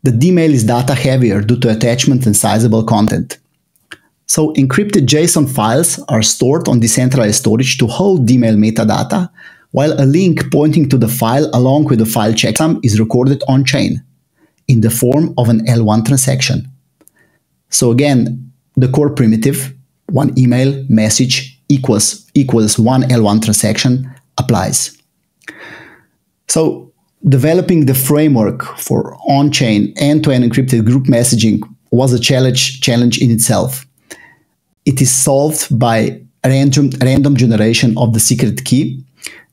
the 0.03 0.11
DMail 0.11 0.49
is 0.49 0.63
data 0.63 0.95
heavier 0.95 1.41
due 1.41 1.59
to 1.59 1.69
attachment 1.69 2.25
and 2.25 2.35
sizable 2.35 2.83
content. 2.83 3.38
So 4.27 4.53
encrypted 4.53 5.07
JSON 5.07 5.49
files 5.49 5.99
are 6.07 6.21
stored 6.21 6.67
on 6.67 6.79
decentralized 6.79 7.35
storage 7.35 7.77
to 7.79 7.88
hold 7.88 8.27
DMail 8.27 8.57
metadata 8.57 9.29
while 9.71 9.93
a 10.01 10.05
link 10.05 10.51
pointing 10.51 10.88
to 10.89 10.97
the 10.97 11.07
file 11.07 11.49
along 11.53 11.85
with 11.85 11.99
the 11.99 12.05
file 12.05 12.33
checksum 12.33 12.79
is 12.83 12.99
recorded 12.99 13.43
on 13.47 13.65
chain 13.65 14.03
in 14.67 14.81
the 14.81 14.89
form 14.89 15.33
of 15.38 15.49
an 15.49 15.65
L1 15.65 16.05
transaction. 16.05 16.67
So 17.69 17.91
again, 17.91 18.51
the 18.75 18.88
core 18.88 19.09
primitive, 19.09 19.73
one 20.07 20.38
email 20.38 20.85
message 20.89 21.59
equals 21.67 22.25
equals 22.33 22.79
one 22.79 23.03
L1 23.03 23.43
transaction 23.43 24.11
applies. 24.38 24.97
So 26.47 26.88
developing 27.27 27.85
the 27.85 27.93
framework 27.93 28.63
for 28.77 29.17
on-chain 29.27 29.93
end-to-end 29.97 30.43
encrypted 30.43 30.85
group 30.85 31.05
messaging 31.05 31.61
was 31.91 32.13
a 32.13 32.19
challenge 32.19 32.81
challenge 32.81 33.17
in 33.21 33.31
itself. 33.31 33.85
It 34.85 35.01
is 35.01 35.11
solved 35.11 35.77
by 35.77 36.21
random, 36.45 36.91
random 37.01 37.35
generation 37.35 37.97
of 37.97 38.13
the 38.13 38.19
secret 38.19 38.63
key 38.63 39.03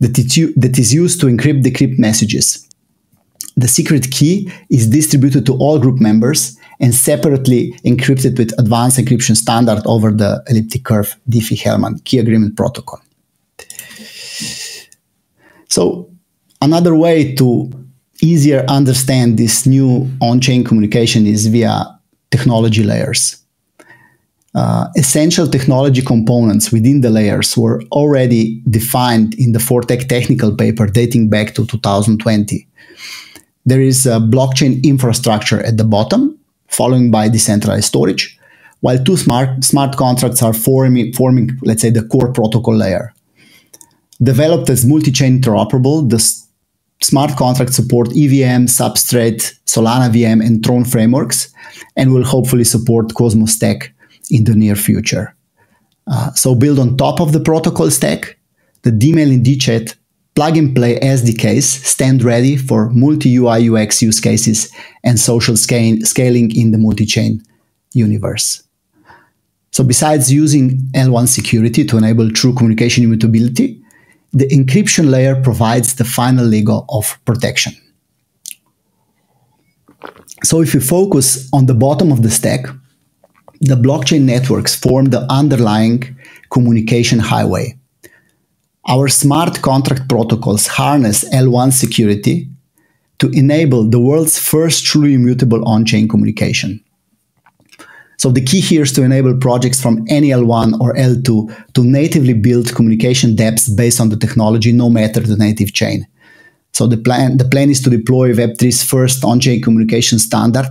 that, 0.01 0.19
it, 0.19 0.61
that 0.61 0.79
is 0.79 0.95
used 0.95 1.21
to 1.21 1.27
encrypt 1.27 1.63
decrypt 1.65 1.99
messages. 1.99 2.69
The 3.57 3.69
secret 3.69 4.11
key 4.11 4.53
is 4.71 4.87
distributed 4.87 5.47
to 5.47 5.55
all 5.55 5.79
group 5.79 5.99
members 5.99 6.57
and 6.79 6.95
separately 6.95 7.73
encrypted 7.85 8.37
with 8.39 8.53
advanced 8.59 8.99
encryption 8.99 9.35
standard 9.35 9.83
over 9.87 10.11
the 10.11 10.43
elliptic 10.49 10.85
curve 10.85 11.17
Diffie-Hellman 11.29 12.05
key 12.05 12.19
agreement 12.19 12.57
protocol. 12.57 13.01
So 15.69 16.11
another 16.67 16.95
way 16.95 17.35
to 17.41 17.47
easier 18.31 18.61
understand 18.69 19.39
this 19.39 19.67
new 19.67 19.91
on-chain 20.21 20.65
communication 20.69 21.27
is 21.27 21.47
via 21.47 21.75
technology 22.31 22.83
layers 22.83 23.47
uh, 24.57 24.89
essential 24.97 25.47
technology 25.47 26.01
components 26.01 26.73
within 26.73 27.03
the 27.03 27.11
layers 27.11 27.57
were 27.59 27.83
already 27.93 28.63
defined 28.71 29.35
in 29.35 29.53
the 29.53 29.59
4thTech 29.59 30.09
technical 30.09 30.57
paper 30.57 30.87
dating 30.87 31.29
back 31.29 31.55
to 31.55 31.67
2020. 31.67 32.67
There 33.67 33.83
is 33.83 34.07
a 34.07 34.19
blockchain 34.19 34.83
infrastructure 34.83 35.61
at 35.61 35.77
the 35.77 35.85
bottom, 35.85 36.39
following 36.69 37.11
by 37.11 37.29
decentralized 37.29 37.85
storage, 37.85 38.39
while 38.81 38.99
two 39.05 39.19
smart, 39.19 39.63
smart 39.63 39.95
contracts 39.99 40.43
are 40.43 40.55
forming, 40.55 41.13
forming, 41.13 41.51
let's 41.63 41.83
say, 41.83 41.91
the 41.91 42.05
core 42.05 42.33
protocol 42.33 42.75
layer. 42.75 43.13
Developed 44.23 44.71
as 44.71 44.87
multi-chain 44.87 45.43
interoperable, 45.43 46.09
the 46.09 46.19
smart 47.01 47.37
contracts 47.37 47.77
support 47.77 48.09
EVM, 48.09 48.67
Substrate, 48.67 49.59
Solana 49.67 50.11
VM, 50.11 50.45
and 50.45 50.65
Tron 50.65 50.85
frameworks, 50.85 51.53
and 51.97 52.13
will 52.13 52.25
hopefully 52.25 52.65
support 52.65 53.15
Cosmos 53.15 53.53
Stack 53.53 53.93
in 54.31 54.45
the 54.45 54.55
near 54.55 54.77
future. 54.77 55.35
Uh, 56.07 56.33
so 56.33 56.55
build 56.55 56.79
on 56.79 56.97
top 56.97 57.21
of 57.21 57.33
the 57.33 57.41
protocol 57.41 57.91
stack, 57.91 58.39
the 58.83 58.91
DMail 58.91 59.35
and 59.35 59.45
DChat 59.45 59.97
plug 60.37 60.57
and 60.57 60.75
play 60.75 61.01
SDKs 61.01 61.63
stand 61.63 62.23
ready 62.23 62.57
for 62.57 62.91
multi 62.91 63.35
UI 63.37 63.69
UX 63.69 64.03
use 64.03 64.21
cases 64.21 64.71
and 65.03 65.19
social 65.19 65.57
scaling 65.57 66.55
in 66.55 66.71
the 66.71 66.79
multi 66.79 67.07
chain 67.07 67.43
universe. 67.93 68.63
So, 69.73 69.83
besides 69.83 70.33
using 70.33 70.79
L1 70.95 71.29
security 71.29 71.85
to 71.85 71.99
enable 71.99 72.31
true 72.31 72.55
communication 72.55 73.05
immutability, 73.05 73.83
the 74.37 74.47
encryption 74.49 75.09
layer 75.11 75.35
provides 75.41 75.95
the 75.95 76.05
final 76.05 76.45
legal 76.45 76.85
of 76.91 77.19
protection. 77.25 77.73
So, 80.45 80.61
if 80.61 80.75
you 80.75 80.81
focus 80.81 81.49
on 81.55 81.65
the 81.65 81.75
bottom 81.75 82.13
of 82.13 82.23
the 82.23 82.31
stack, 82.31 82.67
the 83.63 83.77
blockchain 83.77 84.23
networks 84.23 84.75
form 84.75 85.07
the 85.07 85.27
underlying 85.33 86.17
communication 86.51 87.19
highway. 87.19 87.79
Our 88.87 89.09
smart 89.09 89.63
contract 89.63 90.07
protocols 90.07 90.67
harness 90.67 91.25
L1 91.31 91.73
security 91.73 92.51
to 93.19 93.31
enable 93.31 93.89
the 93.89 93.99
world's 93.99 94.39
first 94.39 94.85
truly 94.85 95.15
immutable 95.15 95.67
on 95.67 95.87
chain 95.87 96.09
communication. 96.09 96.85
So 98.27 98.33
the 98.33 98.43
key 98.43 98.59
here 98.59 98.83
is 98.83 98.91
to 98.95 99.05
enable 99.05 99.37
projects 99.37 99.81
from 99.81 100.05
any 100.09 100.31
L1 100.31 100.81
or 100.81 100.97
L2 100.97 101.75
to 101.75 101.85
natively 101.85 102.35
build 102.35 102.75
communication 102.75 103.37
dApps 103.37 103.77
based 103.77 104.01
on 104.01 104.09
the 104.09 104.17
technology, 104.17 104.73
no 104.73 104.91
matter 104.91 105.21
the 105.21 105.37
native 105.37 105.73
chain. 105.73 106.09
So 106.73 106.89
the 106.89 106.97
plan 106.97 107.37
the 107.37 107.45
plan 107.45 107.71
is 107.71 107.81
to 107.83 107.91
deploy 107.91 108.33
Web3's 108.33 108.83
first 108.83 109.25
on-chain 109.25 109.63
communication 109.63 110.19
standard, 110.19 110.69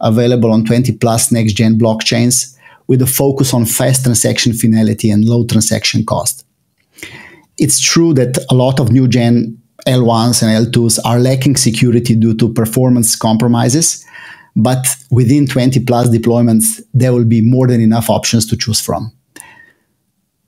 available 0.00 0.50
on 0.50 0.64
20 0.64 0.96
plus 0.96 1.30
next-gen 1.30 1.78
blockchains, 1.78 2.56
with 2.86 3.02
a 3.02 3.06
focus 3.06 3.52
on 3.52 3.66
fast 3.66 4.04
transaction 4.04 4.54
finality 4.54 5.10
and 5.10 5.26
low 5.26 5.44
transaction 5.44 6.06
cost. 6.06 6.46
It's 7.58 7.80
true 7.80 8.14
that 8.14 8.38
a 8.50 8.54
lot 8.54 8.80
of 8.80 8.92
new 8.92 9.08
gen 9.08 9.60
L1s 9.86 10.42
and 10.42 10.72
L2s 10.72 11.00
are 11.04 11.20
lacking 11.20 11.56
security 11.56 12.14
due 12.14 12.34
to 12.36 12.50
performance 12.50 13.14
compromises, 13.14 14.06
but 14.56 14.86
within 15.10 15.46
20 15.46 15.84
plus 15.84 16.08
deployments, 16.08 16.80
there 16.92 17.12
will 17.12 17.24
be 17.24 17.40
more 17.40 17.66
than 17.66 17.80
enough 17.80 18.08
options 18.08 18.46
to 18.46 18.56
choose 18.56 18.80
from. 18.80 19.12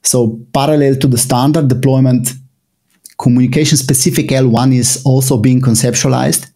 So, 0.02 0.40
parallel 0.52 0.96
to 0.96 1.08
the 1.08 1.18
standard 1.18 1.68
deployment, 1.68 2.32
communication 3.18 3.76
specific 3.76 4.28
L1 4.28 4.74
is 4.74 5.02
also 5.04 5.36
being 5.36 5.60
conceptualized 5.60 6.48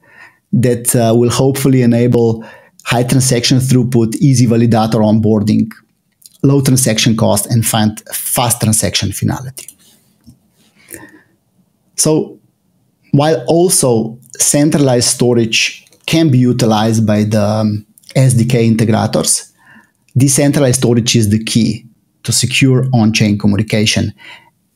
that 0.53 0.95
uh, 0.95 1.15
will 1.17 1.31
hopefully 1.31 1.83
enable 1.83 2.45
high 2.85 3.03
transaction 3.03 3.59
throughput, 3.59 4.15
easy 4.17 4.47
validator 4.47 5.01
onboarding, 5.01 5.69
low 6.43 6.61
transaction 6.61 7.17
cost, 7.17 7.47
and 7.47 7.67
find 7.67 8.01
fast 8.13 8.61
transaction 8.61 9.11
finality. 9.11 9.67
So, 11.97 12.39
while 13.11 13.45
also 13.49 14.19
centralized 14.39 15.09
storage 15.09 15.85
can 16.11 16.29
be 16.29 16.39
utilized 16.39 17.07
by 17.07 17.23
the 17.23 17.41
um, 17.41 17.87
SDK 18.17 18.55
integrators, 18.73 19.53
decentralized 20.17 20.81
storage 20.81 21.15
is 21.15 21.31
the 21.31 21.43
key 21.45 21.87
to 22.25 22.33
secure 22.33 22.85
on 22.93 23.13
chain 23.13 23.39
communication 23.39 24.13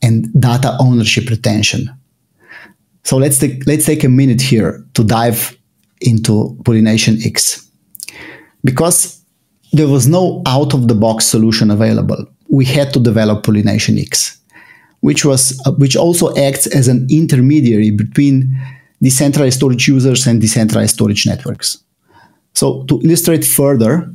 and 0.01 0.17
data 0.41 0.77
ownership 0.79 1.29
retention. 1.29 1.91
So 3.03 3.17
let's 3.17 3.39
take, 3.41 3.67
let's 3.67 3.85
take 3.85 4.05
a 4.05 4.09
minute 4.09 4.41
here 4.41 4.87
to 4.95 5.03
dive 5.03 5.59
into 6.01 6.57
PollinationX. 6.63 7.69
Because 8.63 9.21
there 9.73 9.89
was 9.89 10.07
no 10.07 10.41
out 10.47 10.73
of 10.73 10.87
the 10.87 10.95
box 10.95 11.27
solution 11.27 11.69
available, 11.69 12.25
we 12.49 12.65
had 12.65 12.93
to 12.93 13.01
develop 13.01 13.43
PollinationX 13.43 14.39
which 15.05 15.23
was 15.23 15.61
uh, 15.67 15.73
which 15.73 15.97
also 15.97 16.35
acts 16.35 16.67
as 16.69 16.89
an 16.89 17.07
intermediary 17.11 17.91
between 17.91 18.59
decentralized 19.05 19.59
storage 19.59 19.87
users 19.87 20.27
and 20.27 20.41
decentralized 20.41 20.95
storage 20.95 21.27
networks. 21.27 21.85
So 22.55 22.85
to 22.85 23.01
illustrate 23.03 23.45
further, 23.45 24.13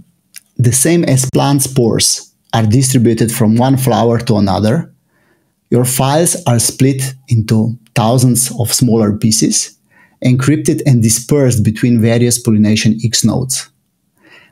the 0.58 0.74
same 0.74 1.03
as 1.05 1.29
plant 1.29 1.62
spores 1.62 2.34
are 2.53 2.65
distributed 2.65 3.31
from 3.31 3.55
one 3.55 3.77
flower 3.77 4.17
to 4.19 4.38
another, 4.38 4.91
your 5.69 5.86
files 5.86 6.36
are 6.48 6.60
split 6.60 7.13
into 7.27 7.77
thousands 7.93 8.51
of 8.60 8.74
smaller 8.74 9.15
pieces, 9.15 9.77
encrypted 10.25 10.81
and 10.88 11.03
dispersed 11.03 11.63
between 11.63 12.01
various 12.01 12.41
PollinationX 12.41 13.24
nodes. 13.24 13.69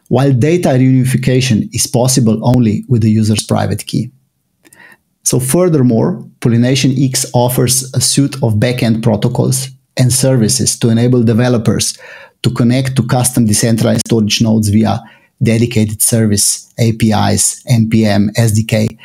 While 0.10 0.32
data 0.32 0.70
reunification 0.70 1.68
is 1.74 1.88
possible 1.88 2.40
only 2.44 2.86
with 2.88 3.02
the 3.02 3.10
user's 3.10 3.44
private 3.44 3.86
key. 3.88 4.12
So 5.24 5.40
furthermore, 5.40 6.24
PollinationX 6.40 7.26
offers 7.34 7.92
a 7.94 8.00
suite 8.00 8.36
of 8.36 8.60
backend 8.64 9.04
protocols 9.04 9.70
and 9.98 10.12
services 10.14 10.78
to 10.80 10.90
enable 10.90 11.24
developers 11.24 11.98
to 12.44 12.52
connect 12.52 12.96
to 12.96 13.04
custom 13.04 13.46
decentralized 13.46 14.04
storage 14.06 14.42
nodes 14.42 14.70
via 14.70 15.00
dedicated 15.42 16.02
service 16.02 16.74
APIs, 16.80 17.64
NPM, 17.64 18.30
SDK, 18.36 18.98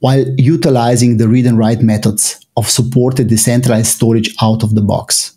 while 0.00 0.24
utilizing 0.36 1.16
the 1.16 1.28
read 1.28 1.46
and 1.46 1.58
write 1.58 1.82
methods 1.82 2.44
of 2.56 2.68
supported 2.68 3.28
decentralized 3.28 3.86
storage 3.86 4.34
out 4.42 4.62
of 4.62 4.74
the 4.74 4.82
box. 4.82 5.36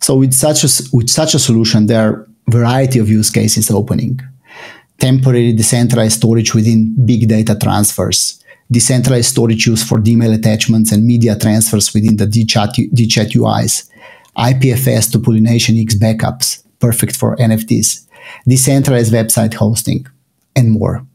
So 0.00 0.16
with 0.16 0.34
such 0.34 0.64
a, 0.64 0.68
with 0.92 1.08
such 1.08 1.34
a 1.34 1.38
solution, 1.38 1.86
there 1.86 2.08
are 2.08 2.28
a 2.48 2.50
variety 2.50 2.98
of 2.98 3.08
use 3.08 3.30
cases 3.30 3.70
opening. 3.70 4.20
Temporary 4.98 5.52
decentralized 5.52 6.18
storage 6.18 6.54
within 6.54 6.94
big 7.04 7.28
data 7.28 7.56
transfers, 7.60 8.42
decentralized 8.70 9.30
storage 9.30 9.66
use 9.66 9.82
for 9.82 9.98
DMail 9.98 10.34
attachments 10.34 10.92
and 10.92 11.04
media 11.04 11.38
transfers 11.38 11.92
within 11.94 12.16
the 12.16 12.26
DChat, 12.26 12.92
DChat 12.92 13.32
UIs, 13.32 13.88
IPFS 14.36 15.10
to 15.12 15.18
PollinationX 15.18 15.94
backups, 15.94 16.64
perfect 16.78 17.16
for 17.16 17.36
NFTs, 17.36 18.06
decentralized 18.46 19.12
website 19.12 19.54
hosting, 19.54 20.06
and 20.54 20.70
more. 20.70 21.06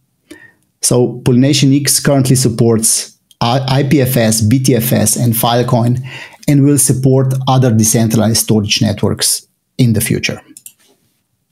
So 0.81 1.21
PollinationX 1.23 2.03
currently 2.03 2.35
supports 2.35 3.17
IPFS, 3.41 4.47
BTFS, 4.49 5.21
and 5.21 5.33
Filecoin, 5.33 6.03
and 6.47 6.63
will 6.63 6.77
support 6.77 7.33
other 7.47 7.71
decentralized 7.71 8.37
storage 8.37 8.81
networks 8.81 9.47
in 9.77 9.93
the 9.93 10.01
future. 10.01 10.41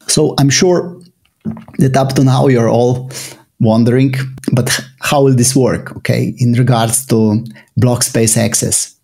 So 0.07 0.33
I'm 0.39 0.49
sure 0.49 0.99
that 1.77 1.95
up 1.95 2.13
to 2.13 2.23
now 2.23 2.47
you're 2.47 2.69
all 2.69 3.11
wondering, 3.59 4.13
but 4.51 4.79
how 5.01 5.23
will 5.23 5.35
this 5.35 5.55
work? 5.55 5.95
Okay, 5.97 6.33
in 6.37 6.53
regards 6.53 7.05
to 7.07 7.43
block 7.77 8.03
space 8.03 8.37
access, 8.37 8.95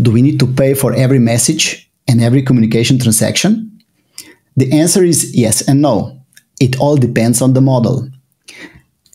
do 0.00 0.10
we 0.10 0.22
need 0.22 0.38
to 0.40 0.46
pay 0.46 0.74
for 0.74 0.92
every 0.94 1.18
message 1.18 1.90
and 2.08 2.22
every 2.22 2.42
communication 2.42 2.98
transaction? 2.98 3.70
The 4.56 4.72
answer 4.72 5.04
is 5.04 5.34
yes 5.36 5.66
and 5.66 5.82
no. 5.82 6.20
It 6.60 6.78
all 6.78 6.96
depends 6.96 7.40
on 7.40 7.54
the 7.54 7.60
model. 7.60 8.08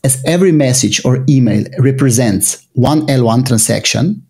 As 0.03 0.23
every 0.25 0.51
message 0.51 1.03
or 1.05 1.25
email 1.27 1.65
represents 1.79 2.65
one 2.73 3.07
L1 3.07 3.47
transaction, 3.47 4.25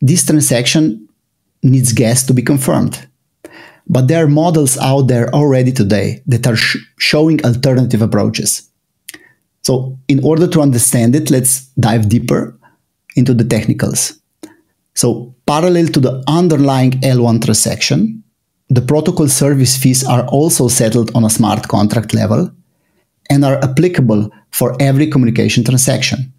this 0.00 0.24
transaction 0.26 1.08
needs 1.62 1.92
gas 1.92 2.24
to 2.26 2.34
be 2.34 2.42
confirmed. 2.42 3.06
But 3.88 4.08
there 4.08 4.24
are 4.24 4.28
models 4.28 4.76
out 4.78 5.02
there 5.02 5.32
already 5.32 5.72
today 5.72 6.22
that 6.26 6.46
are 6.46 6.56
sh- 6.56 6.78
showing 6.98 7.44
alternative 7.44 8.02
approaches. 8.02 8.68
So, 9.66 9.98
in 10.06 10.22
order 10.22 10.46
to 10.46 10.60
understand 10.60 11.16
it, 11.16 11.28
let's 11.28 11.66
dive 11.86 12.08
deeper 12.08 12.56
into 13.16 13.34
the 13.34 13.42
technicals. 13.42 14.12
So, 14.94 15.34
parallel 15.44 15.88
to 15.88 15.98
the 15.98 16.22
underlying 16.28 16.92
L1 17.14 17.44
transaction, 17.44 18.22
the 18.68 18.80
protocol 18.80 19.26
service 19.26 19.76
fees 19.76 20.04
are 20.06 20.24
also 20.28 20.68
settled 20.68 21.10
on 21.16 21.24
a 21.24 21.30
smart 21.38 21.66
contract 21.66 22.14
level 22.14 22.48
and 23.28 23.44
are 23.44 23.58
applicable 23.64 24.30
for 24.52 24.76
every 24.78 25.08
communication 25.08 25.64
transaction. 25.64 26.32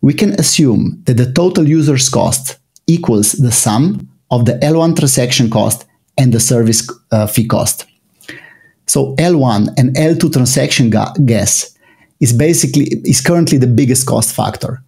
We 0.00 0.14
can 0.14 0.32
assume 0.40 1.02
that 1.04 1.18
the 1.18 1.30
total 1.30 1.68
user's 1.68 2.08
cost 2.08 2.56
equals 2.86 3.32
the 3.32 3.52
sum 3.52 4.08
of 4.30 4.46
the 4.46 4.54
L1 4.62 4.96
transaction 4.96 5.50
cost 5.50 5.84
and 6.16 6.32
the 6.32 6.40
service 6.40 6.88
uh, 7.12 7.26
fee 7.26 7.46
cost. 7.46 7.84
So 8.86 9.14
L1 9.16 9.74
and 9.76 9.94
L2 9.94 10.32
transaction 10.32 10.88
ga- 10.88 11.12
gas 11.26 11.73
is 12.20 12.32
basically 12.32 12.86
is 13.04 13.20
currently 13.20 13.58
the 13.58 13.66
biggest 13.66 14.06
cost 14.06 14.34
factor. 14.34 14.82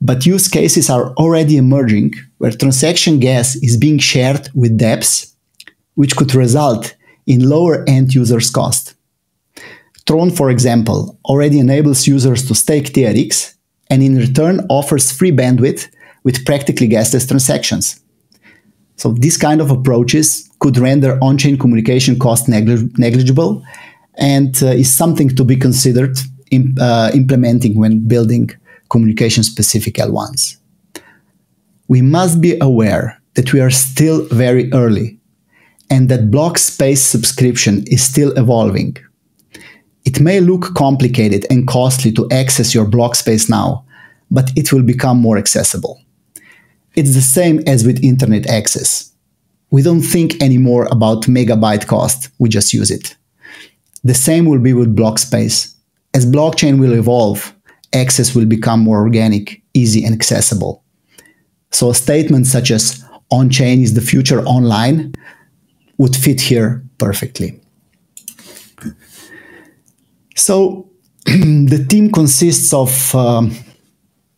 But 0.00 0.26
use 0.26 0.48
cases 0.48 0.90
are 0.90 1.12
already 1.14 1.56
emerging 1.56 2.14
where 2.38 2.50
transaction 2.50 3.20
gas 3.20 3.56
is 3.56 3.76
being 3.76 3.98
shared 3.98 4.48
with 4.54 4.78
dApps, 4.78 5.32
which 5.94 6.16
could 6.16 6.34
result 6.34 6.94
in 7.26 7.48
lower 7.48 7.84
end 7.88 8.14
users' 8.14 8.50
cost. 8.50 8.94
Tron, 10.06 10.30
for 10.30 10.50
example, 10.50 11.18
already 11.24 11.58
enables 11.58 12.06
users 12.06 12.46
to 12.46 12.54
stake 12.54 12.92
TRX 12.92 13.54
and 13.88 14.02
in 14.02 14.16
return 14.16 14.66
offers 14.68 15.10
free 15.10 15.32
bandwidth 15.32 15.88
with 16.24 16.44
practically 16.44 16.88
gasless 16.88 17.26
transactions. 17.26 18.00
So 18.96 19.12
these 19.12 19.36
kind 19.36 19.60
of 19.60 19.70
approaches 19.70 20.48
could 20.60 20.76
render 20.78 21.18
on-chain 21.22 21.58
communication 21.58 22.18
cost 22.18 22.48
negligible 22.48 23.64
and 24.16 24.54
uh, 24.62 24.66
is 24.66 24.94
something 24.94 25.28
to 25.30 25.44
be 25.44 25.56
considered 25.56 26.16
uh, 26.80 27.10
implementing 27.14 27.78
when 27.78 28.06
building 28.06 28.50
communication 28.90 29.42
specific 29.42 29.94
L1s. 29.94 30.56
We 31.88 32.00
must 32.02 32.40
be 32.40 32.56
aware 32.60 33.20
that 33.34 33.52
we 33.52 33.60
are 33.60 33.70
still 33.70 34.26
very 34.26 34.72
early 34.72 35.18
and 35.90 36.08
that 36.08 36.30
block 36.30 36.58
space 36.58 37.02
subscription 37.02 37.84
is 37.86 38.02
still 38.02 38.32
evolving. 38.38 38.96
It 40.04 40.20
may 40.20 40.40
look 40.40 40.74
complicated 40.74 41.46
and 41.50 41.66
costly 41.66 42.12
to 42.12 42.28
access 42.30 42.74
your 42.74 42.86
block 42.86 43.14
space 43.14 43.48
now, 43.48 43.84
but 44.30 44.50
it 44.56 44.72
will 44.72 44.82
become 44.82 45.18
more 45.18 45.38
accessible. 45.38 46.00
It's 46.94 47.14
the 47.14 47.20
same 47.20 47.60
as 47.66 47.84
with 47.84 48.04
internet 48.04 48.46
access. 48.46 49.12
We 49.70 49.82
don't 49.82 50.02
think 50.02 50.40
anymore 50.42 50.86
about 50.90 51.24
megabyte 51.24 51.86
cost, 51.86 52.30
we 52.38 52.48
just 52.48 52.72
use 52.72 52.90
it. 52.90 53.16
The 54.04 54.14
same 54.14 54.44
will 54.44 54.60
be 54.60 54.74
with 54.74 54.94
block 54.94 55.18
space 55.18 55.73
As 56.14 56.24
blockchain 56.24 56.78
will 56.78 56.92
evolve, 56.92 57.54
access 57.92 58.34
will 58.34 58.46
become 58.46 58.80
more 58.80 58.98
organic, 58.98 59.62
easy, 59.74 60.04
and 60.04 60.14
accessible. 60.14 60.84
So 61.70 61.92
statements 61.92 62.50
such 62.50 62.70
as 62.70 63.04
on 63.30 63.50
chain 63.50 63.82
is 63.82 63.94
the 63.94 64.00
future 64.00 64.40
online 64.44 65.12
would 65.98 66.14
fit 66.14 66.40
here 66.40 66.84
perfectly. 66.98 67.60
So 70.36 70.88
the 71.24 71.84
team 71.88 72.12
consists 72.12 72.72
of 72.72 73.14
um, 73.14 73.52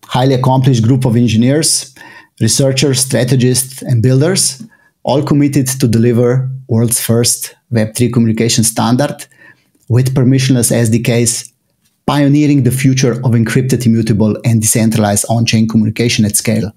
highly 0.05 0.35
accomplished 0.35 0.83
group 0.83 1.05
of 1.05 1.17
engineers, 1.17 1.95
researchers, 2.41 3.01
strategists, 3.01 3.83
and 3.83 4.03
builders, 4.03 4.63
all 5.03 5.23
committed 5.23 5.67
to 5.69 5.89
deliver 5.89 6.51
world's 6.69 7.01
first 7.01 7.55
Web3 7.73 8.13
communication 8.13 8.65
standard 8.65 9.27
with 9.89 10.15
permissionless 10.15 10.73
SDKs, 10.73 11.53
pioneering 12.07 12.63
the 12.63 12.71
future 12.71 13.13
of 13.13 13.33
encrypted, 13.33 13.85
immutable, 13.85 14.37
and 14.45 14.63
decentralized 14.63 15.25
on-chain 15.29 15.69
communication 15.69 16.25
at 16.25 16.37
scale. 16.37 16.73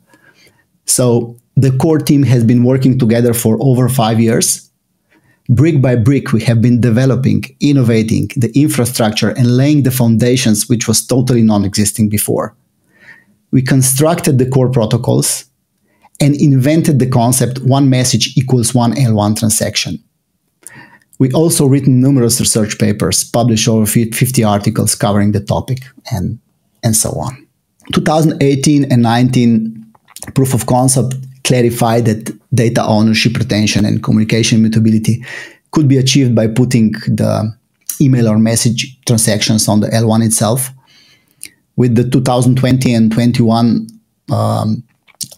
So 0.85 1.35
the 1.55 1.71
core 1.77 1.99
team 1.99 2.23
has 2.23 2.43
been 2.43 2.63
working 2.63 2.97
together 2.97 3.33
for 3.33 3.57
over 3.61 3.89
five 3.89 4.19
years 4.19 4.69
brick 5.49 5.81
by 5.81 5.95
brick, 5.95 6.31
we 6.31 6.41
have 6.43 6.61
been 6.61 6.79
developing, 6.79 7.43
innovating 7.59 8.29
the 8.37 8.51
infrastructure 8.55 9.29
and 9.29 9.57
laying 9.57 9.83
the 9.83 9.91
foundations, 9.91 10.69
which 10.69 10.87
was 10.87 11.05
totally 11.05 11.41
non 11.41 11.65
existing 11.65 12.07
before. 12.07 12.55
We 13.51 13.63
constructed 13.63 14.37
the 14.37 14.47
core 14.47 14.69
protocols 14.69 15.45
and 16.21 16.35
invented 16.35 16.99
the 16.99 17.09
concept 17.09 17.59
one 17.63 17.89
message 17.89 18.37
equals 18.37 18.75
one 18.75 18.93
L1 18.93 19.39
transaction. 19.39 20.03
We 21.19 21.31
also 21.33 21.65
written 21.65 22.01
numerous 22.01 22.39
research 22.39 22.79
papers, 22.79 23.23
published 23.23 23.67
over 23.67 23.85
50 23.85 24.43
articles 24.43 24.95
covering 24.95 25.33
the 25.33 25.41
topic, 25.41 25.79
and, 26.11 26.39
and 26.83 26.95
so 26.95 27.09
on. 27.11 27.45
2018 27.93 28.91
and 28.91 29.01
19 29.01 29.85
proof 30.33 30.53
of 30.53 30.65
concept 30.65 31.15
clarified 31.43 32.05
that 32.05 32.39
data 32.53 32.83
ownership, 32.85 33.35
retention, 33.37 33.85
and 33.85 34.03
communication 34.03 34.61
mutability 34.61 35.23
could 35.71 35.87
be 35.87 35.97
achieved 35.97 36.33
by 36.35 36.47
putting 36.47 36.91
the 36.91 37.53
email 38.01 38.27
or 38.27 38.37
message 38.37 38.97
transactions 39.05 39.67
on 39.67 39.81
the 39.81 39.87
L1 39.87 40.25
itself. 40.25 40.71
With 41.75 41.95
the 41.95 42.09
2020 42.09 42.93
and 42.93 43.11
21 43.11 43.87
um, 44.31 44.83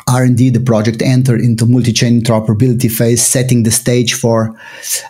R&D, 0.08 0.50
the 0.52 0.60
project 0.60 1.02
entered 1.02 1.42
into 1.42 1.66
multi-chain 1.66 2.22
interoperability 2.22 2.92
phase, 2.92 3.26
setting 3.26 3.64
the 3.64 3.72
stage 3.72 4.14
for 4.14 4.56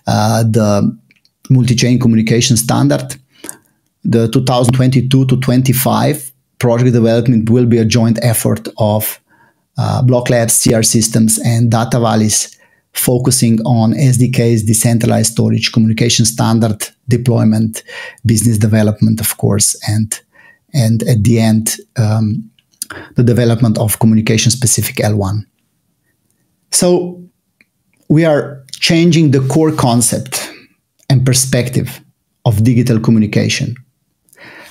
uh, 0.07 0.43
the 0.43 0.97
multi-chain 1.49 1.99
communication 1.99 2.57
standard. 2.57 3.15
The 4.03 4.29
2022 4.29 5.25
to 5.25 5.37
25 5.37 6.31
project 6.59 6.93
development 6.93 7.49
will 7.49 7.65
be 7.65 7.77
a 7.77 7.85
joint 7.85 8.19
effort 8.21 8.67
of 8.77 9.19
uh, 9.77 10.01
Block 10.01 10.29
Labs, 10.29 10.63
CR 10.63 10.83
Systems, 10.83 11.39
and 11.39 11.71
Data 11.71 11.99
Valleys, 11.99 12.57
focusing 12.93 13.59
on 13.61 13.93
SDKs, 13.93 14.65
decentralized 14.65 15.33
storage, 15.33 15.71
communication 15.71 16.25
standard 16.25 16.87
deployment, 17.07 17.83
business 18.25 18.57
development, 18.57 19.19
of 19.19 19.37
course, 19.37 19.75
and 19.87 20.19
and 20.73 21.03
at 21.03 21.23
the 21.23 21.39
end, 21.39 21.75
um, 21.97 22.49
the 23.15 23.23
development 23.23 23.77
of 23.77 23.99
communication 23.99 24.51
specific 24.51 24.97
L1. 24.97 25.45
So 26.71 27.23
we 28.09 28.25
are 28.25 28.63
changing 28.71 29.31
the 29.31 29.45
core 29.47 29.71
concept 29.71 30.51
and 31.09 31.25
perspective 31.25 32.01
of 32.45 32.63
digital 32.63 32.99
communication 32.99 33.75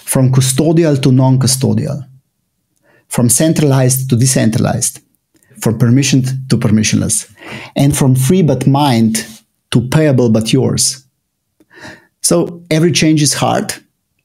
from 0.04 0.32
custodial 0.32 1.00
to 1.02 1.12
non 1.12 1.38
custodial 1.38 2.04
from 3.10 3.28
centralized 3.28 4.08
to 4.08 4.16
decentralized, 4.16 5.00
from 5.60 5.78
permissioned 5.78 6.48
to 6.48 6.56
permissionless, 6.56 7.30
and 7.76 7.96
from 7.96 8.14
free 8.14 8.40
but 8.40 8.66
mined 8.66 9.26
to 9.72 9.86
payable 9.88 10.30
but 10.30 10.52
yours. 10.52 11.04
So 12.22 12.62
every 12.70 12.92
change 12.92 13.20
is 13.20 13.34
hard, 13.34 13.74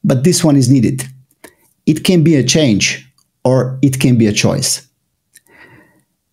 but 0.04 0.24
this 0.24 0.44
one 0.44 0.56
is 0.56 0.70
needed. 0.70 1.04
It 1.88 2.04
can 2.04 2.24
be 2.24 2.36
a 2.36 2.44
change 2.44 3.05
or 3.46 3.80
it 3.82 4.00
can 4.00 4.18
be 4.18 4.28
a 4.28 4.34
choice. 4.34 4.86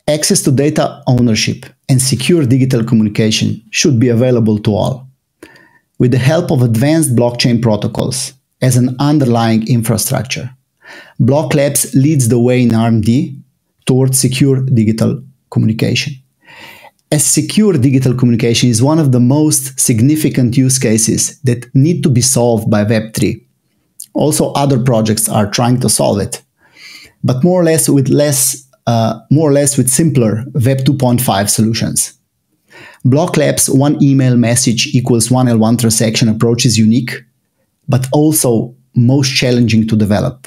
Access 0.09 0.43
to 0.43 0.51
data 0.51 1.03
ownership 1.07 1.67
and 1.89 2.03
secure 2.03 2.45
digital 2.45 2.83
communication 2.83 3.63
should 3.71 4.01
be 4.01 4.09
available 4.09 4.59
to 4.59 4.75
all. 4.75 5.09
With 5.99 6.11
the 6.11 6.19
help 6.19 6.51
of 6.51 6.63
advanced 6.63 7.15
blockchain 7.15 7.63
protocols 7.63 8.33
as 8.61 8.77
an 8.77 8.97
underlying 8.99 9.69
infrastructure, 9.69 10.51
Block 11.21 11.55
Labs 11.55 11.95
leads 11.95 12.29
the 12.29 12.41
way 12.41 12.63
in 12.63 12.75
R&D 12.75 13.39
towards 13.87 14.19
secure 14.19 14.61
digital 14.65 15.23
communication. 15.51 16.15
As 17.13 17.25
secure 17.25 17.75
digital 17.75 18.15
communication 18.15 18.71
is 18.71 18.83
one 18.83 18.99
of 18.99 19.13
the 19.13 19.21
most 19.21 19.79
significant 19.79 20.57
use 20.57 20.79
cases 20.79 21.39
that 21.43 21.73
need 21.75 22.03
to 22.03 22.09
be 22.09 22.23
solved 22.23 22.71
by 22.71 22.85
Web3. 22.85 23.45
Also, 24.15 24.53
other 24.53 24.83
projects 24.83 25.29
are 25.29 25.49
trying 25.49 25.79
to 25.81 25.89
solve 25.89 26.21
it, 26.21 26.43
but 27.25 27.43
more 27.45 27.61
or 27.61 27.65
less 27.65 27.89
with 27.89 28.09
less, 28.09 28.69
uh, 28.87 29.21
more 29.31 29.51
or 29.51 29.53
less 29.53 29.77
with 29.77 29.89
simpler 29.89 30.45
Web 30.55 30.79
2.5 30.79 31.49
solutions. 31.49 32.19
Block 33.05 33.37
Labs 33.37 33.69
one 33.69 34.01
email 34.03 34.37
message 34.37 34.89
equals 34.95 35.31
one 35.31 35.47
L1 35.47 35.81
transaction 35.81 36.29
approach 36.29 36.65
is 36.65 36.79
unique, 36.79 37.13
but 37.89 38.07
also 38.13 38.75
most 38.95 39.35
challenging 39.35 39.89
to 39.89 39.97
develop. 39.97 40.47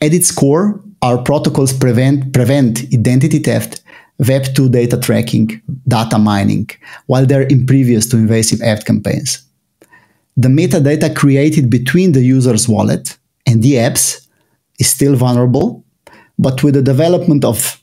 At 0.00 0.12
its 0.12 0.32
core, 0.32 0.80
our 1.00 1.22
protocols 1.22 1.72
prevent, 1.72 2.32
prevent 2.32 2.82
identity 2.92 3.38
theft, 3.38 3.82
Web2 4.20 4.70
data 4.70 4.98
tracking, 4.98 5.60
data 5.88 6.18
mining, 6.18 6.68
while 7.06 7.26
they're 7.26 7.48
impervious 7.48 8.06
to 8.08 8.16
invasive 8.16 8.60
ad 8.62 8.84
campaigns. 8.84 9.42
The 10.36 10.48
metadata 10.48 11.14
created 11.14 11.70
between 11.70 12.12
the 12.12 12.22
user's 12.22 12.68
wallet 12.68 13.16
and 13.46 13.62
the 13.62 13.74
apps 13.74 14.21
is 14.78 14.88
still 14.88 15.16
vulnerable, 15.16 15.84
but 16.38 16.62
with 16.62 16.74
the 16.74 16.82
development 16.82 17.44
of 17.44 17.80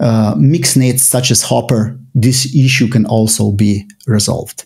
uh, 0.00 0.34
mixnets 0.36 1.00
such 1.00 1.30
as 1.30 1.42
HOPR, 1.42 1.98
this 2.14 2.54
issue 2.54 2.88
can 2.88 3.06
also 3.06 3.52
be 3.52 3.86
resolved. 4.06 4.64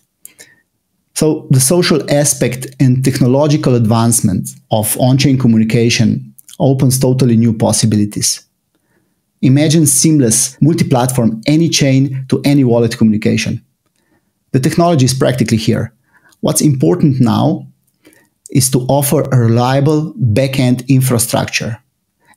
So 1.13 1.47
the 1.51 1.59
social 1.59 2.09
aspect 2.11 2.67
and 2.79 3.03
technological 3.03 3.75
advancement 3.75 4.49
of 4.71 4.97
on-chain 4.99 5.37
communication 5.37 6.33
opens 6.59 6.99
totally 6.99 7.37
new 7.37 7.53
possibilities. 7.53 8.43
Imagine 9.41 9.85
seamless, 9.85 10.59
multi 10.61 10.87
platform, 10.87 11.41
any 11.47 11.69
chain 11.69 12.25
to 12.29 12.41
any 12.45 12.63
wallet 12.63 12.97
communication. 12.97 13.63
The 14.51 14.59
technology 14.59 15.05
is 15.05 15.13
practically 15.13 15.57
here. 15.57 15.93
What's 16.41 16.61
important 16.61 17.19
now 17.19 17.67
is 18.51 18.69
to 18.71 18.79
offer 18.89 19.21
a 19.31 19.39
reliable 19.39 20.13
backend 20.13 20.87
infrastructure 20.87 21.81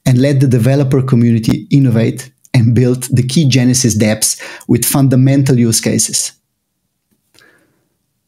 and 0.07 0.19
let 0.19 0.41
the 0.41 0.47
developer 0.47 1.03
community 1.03 1.67
innovate 1.71 2.31
and 2.53 2.75
build 2.75 3.05
the 3.05 3.23
key 3.23 3.49
Genesis 3.49 3.99
dApps 3.99 4.41
with 4.69 4.85
fundamental 4.85 5.59
use 5.59 5.81
cases. 5.81 6.33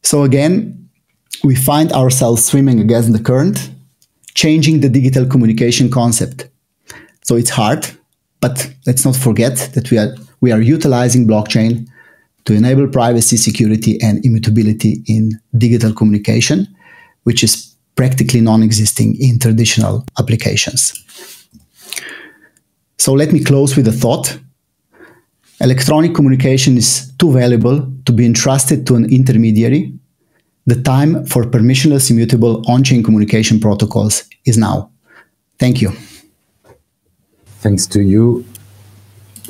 So 0.03 0.25
again, 0.25 0.89
we 1.45 1.55
find 1.55 1.93
ourselves 1.93 2.45
swimming 2.45 2.81
against 2.81 3.13
the 3.13 3.23
current 3.23 3.71
changing 4.35 4.81
the 4.81 4.89
digital 4.89 5.27
communication 5.27 5.91
concept. 5.91 6.49
So 7.23 7.37
it's 7.37 7.51
hard, 7.51 7.89
but 8.41 8.71
let's 8.87 9.05
not 9.05 9.17
forget 9.17 9.57
that 9.75 9.91
we 9.91 9.99
are 9.99 10.15
we 10.41 10.53
are 10.53 10.61
utilizing 10.61 11.27
blockchain 11.27 11.87
to 12.45 12.53
enable 12.53 12.87
privacy, 12.89 13.37
security, 13.37 14.01
and 14.03 14.25
immutability 14.25 15.03
in 15.07 15.33
digital 15.57 15.93
communication, 15.93 16.69
which 17.25 17.43
is 17.43 17.76
practically 17.97 18.41
non-existing 18.41 19.17
in 19.21 19.39
traditional 19.39 20.05
applications. 20.19 20.93
So 22.99 23.13
let 23.13 23.33
me 23.33 23.43
close 23.43 23.77
with 23.77 23.89
a 23.89 23.93
thought. 23.93 24.39
Electronic 25.61 26.15
communication 26.15 26.77
is 26.77 27.13
too 27.19 27.33
valuable 27.33 27.91
to 28.05 28.13
be 28.13 28.27
entrusted 28.27 28.87
to 28.87 28.97
an 28.97 29.11
intermediary 29.13 29.93
the 30.67 30.83
time 30.83 31.25
for 31.27 31.45
permissionless 31.45 32.11
immutable 32.11 32.63
on-chain 32.69 33.03
communication 33.03 33.61
protocols 33.61 34.25
is 34.45 34.59
now. 34.59 34.91
Thank 35.59 35.81
you. 35.81 35.93
Thanks 37.61 37.87
to 37.87 38.03
you, 38.03 38.45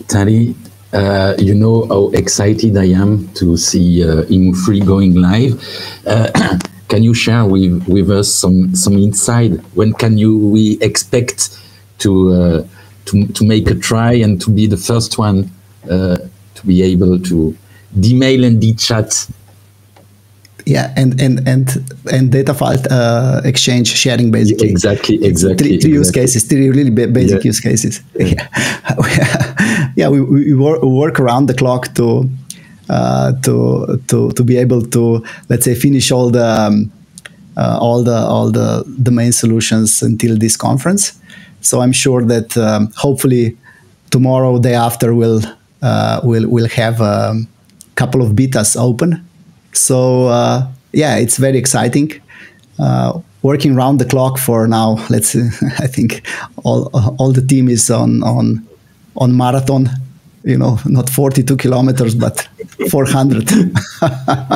Tari. 0.09 0.55
Uh, 0.93 1.35
you 1.39 1.55
know 1.55 1.87
how 1.89 2.11
excited 2.11 2.77
I 2.77 2.87
am 2.87 3.29
to 3.35 3.57
see 3.57 4.05
uh, 4.05 4.23
Free 4.65 4.81
going 4.81 5.15
live. 5.15 5.53
Uh, 6.07 6.59
can 6.89 7.03
you 7.03 7.15
share 7.15 7.45
with, 7.45 7.87
with 7.89 8.11
us 8.11 8.33
some 8.33 8.75
some 8.75 8.95
insight? 8.95 9.53
When 9.75 9.93
can 9.93 10.19
you 10.19 10.39
we 10.39 10.79
expect 10.81 11.59
to 11.99 12.33
uh, 12.33 12.67
to 13.07 13.27
to 13.27 13.45
make 13.45 13.71
a 13.71 13.75
try 13.75 14.13
and 14.13 14.41
to 14.43 14.51
be 14.51 14.67
the 14.67 14.77
first 14.77 15.19
one 15.19 15.51
uh, 15.91 16.19
to 16.55 16.67
be 16.67 16.83
able 16.83 17.19
to 17.21 17.57
d-mail 17.99 18.45
and 18.45 18.61
d-chat 18.61 19.27
yeah, 20.67 20.93
and 20.97 21.21
and 21.21 21.47
and 21.49 21.95
and 22.13 22.33
data 22.33 22.53
file 22.53 22.83
uh, 22.91 23.41
exchange 23.45 23.87
sharing 23.87 24.33
basically. 24.33 24.69
Exactly, 24.69 25.25
exactly. 25.25 25.57
Three, 25.57 25.81
three 25.81 25.93
exactly. 25.93 25.93
use 25.93 26.11
cases, 26.11 26.43
three 26.43 26.71
really 26.71 26.91
basic 26.91 27.45
yeah. 27.45 27.49
use 27.49 27.61
cases. 27.61 28.03
Yeah, 28.19 28.49
yeah. 29.97 30.09
we, 30.09 30.21
we 30.21 30.55
work, 30.55 30.83
work 30.83 31.21
around 31.21 31.47
the 31.47 31.55
clock 31.55 31.95
to 31.95 32.29
to 32.89 34.01
to 34.09 34.31
to 34.33 34.45
be 34.45 34.57
able 34.57 34.83
to 34.83 35.25
let's 35.49 35.65
say 35.65 35.75
finish 35.75 36.11
all 36.13 36.31
the 36.31 36.45
um, 36.45 36.91
uh, 37.57 37.79
all 37.81 38.03
the 38.03 38.17
all 38.17 38.51
the 38.51 38.85
the 38.87 39.11
main 39.11 39.33
solutions 39.33 40.03
until 40.03 40.37
this 40.37 40.57
conference. 40.57 41.19
So 41.61 41.81
I'm 41.81 41.93
sure 41.93 42.23
that 42.25 42.57
um, 42.57 42.93
hopefully 42.97 43.57
tomorrow, 44.11 44.59
day 44.59 44.75
after, 44.75 45.15
we'll 45.15 45.43
uh, 45.83 46.21
we'll 46.23 46.49
we'll 46.49 46.69
have 46.69 47.01
a 47.01 47.35
couple 47.95 48.23
of 48.23 48.33
betas 48.33 48.77
open. 48.77 49.27
So 49.73 50.27
uh, 50.27 50.67
yeah, 50.93 51.17
it's 51.17 51.39
very 51.39 51.59
exciting. 51.59 52.13
Uh, 52.79 53.21
working 53.43 53.75
round 53.75 53.99
the 54.01 54.05
clock 54.05 54.39
for 54.39 54.67
now. 54.69 55.05
Let's. 55.09 55.35
I 55.81 55.87
think 55.87 56.27
all 56.65 56.91
all 57.19 57.33
the 57.33 57.43
team 57.43 57.69
is 57.69 57.91
on 57.91 58.23
on 58.23 58.67
on 59.17 59.37
marathon 59.37 59.89
you 60.47 60.57
know, 60.57 60.79
not 60.87 61.11
42 61.11 61.57
kilometers, 61.57 62.15
but 62.15 62.49
400. 62.91 63.51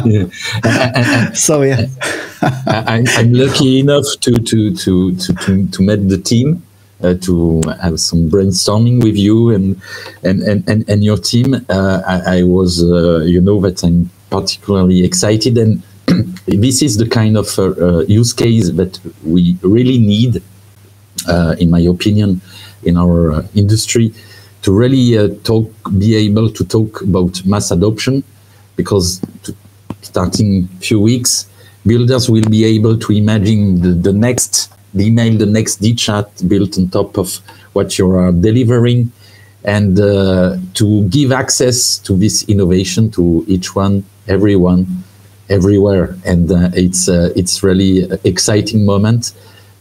yeah. 0.04 1.32
so 1.32 1.62
yeah, 1.62 1.86
I, 2.40 3.04
am 3.18 3.32
lucky 3.32 3.80
enough 3.80 4.06
to 4.20 4.32
to 4.34 4.74
to 4.76 5.16
to 5.16 5.32
to, 5.34 5.66
to 5.66 5.82
meet 5.82 6.08
the 6.08 6.18
team. 6.18 6.62
Uh, 7.02 7.14
to 7.14 7.62
have 7.80 7.98
some 7.98 8.28
brainstorming 8.28 9.02
with 9.02 9.16
you 9.16 9.48
and 9.48 9.80
and 10.22 10.42
and, 10.42 10.68
and, 10.68 10.86
and 10.86 11.02
your 11.02 11.16
team, 11.16 11.54
uh, 11.70 12.02
I, 12.06 12.40
I, 12.40 12.42
was, 12.42 12.84
uh, 12.84 13.20
you 13.20 13.40
know, 13.40 13.58
that 13.62 13.82
I'm 13.82 14.10
particularly 14.28 15.02
excited, 15.02 15.56
and 15.56 15.82
this 16.46 16.82
is 16.82 16.98
the 16.98 17.08
kind 17.08 17.38
of 17.38 17.58
uh, 17.58 17.70
uh, 17.70 18.00
use 18.00 18.34
case 18.34 18.68
that 18.72 19.00
we 19.24 19.56
really 19.62 19.96
need, 19.96 20.42
uh, 21.26 21.56
in 21.58 21.70
my 21.70 21.80
opinion, 21.80 22.42
in 22.82 22.98
our 22.98 23.46
industry 23.54 24.12
to 24.62 24.72
really 24.72 25.16
uh, 25.16 25.28
talk, 25.44 25.70
be 25.98 26.14
able 26.14 26.50
to 26.50 26.64
talk 26.64 27.02
about 27.02 27.44
mass 27.46 27.70
adoption, 27.70 28.22
because 28.76 29.20
to, 29.42 29.54
starting 30.02 30.68
few 30.80 31.00
weeks, 31.00 31.48
builders 31.86 32.28
will 32.28 32.48
be 32.50 32.64
able 32.64 32.98
to 32.98 33.12
imagine 33.12 33.80
the, 33.80 33.88
the 33.88 34.12
next 34.12 34.72
email, 34.94 35.36
the 35.38 35.46
next 35.46 35.80
DChat 35.80 36.48
built 36.48 36.78
on 36.78 36.88
top 36.88 37.16
of 37.16 37.38
what 37.72 37.98
you 37.98 38.10
are 38.10 38.32
delivering, 38.32 39.10
and 39.64 39.98
uh, 40.00 40.56
to 40.74 41.08
give 41.08 41.32
access 41.32 41.98
to 41.98 42.16
this 42.16 42.44
innovation 42.48 43.10
to 43.10 43.44
each 43.46 43.74
one, 43.74 44.04
everyone, 44.28 44.86
everywhere. 45.48 46.16
And 46.24 46.50
uh, 46.50 46.70
it's 46.74 47.08
uh, 47.08 47.32
it's 47.36 47.62
really 47.62 48.08
exciting 48.24 48.84
moment. 48.84 49.32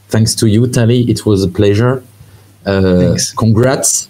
Thanks 0.10 0.36
to 0.36 0.48
you, 0.48 0.68
Tali. 0.68 1.10
It 1.10 1.26
was 1.26 1.44
a 1.44 1.48
pleasure. 1.48 2.04
Uh, 2.66 3.18
congrats 3.38 4.10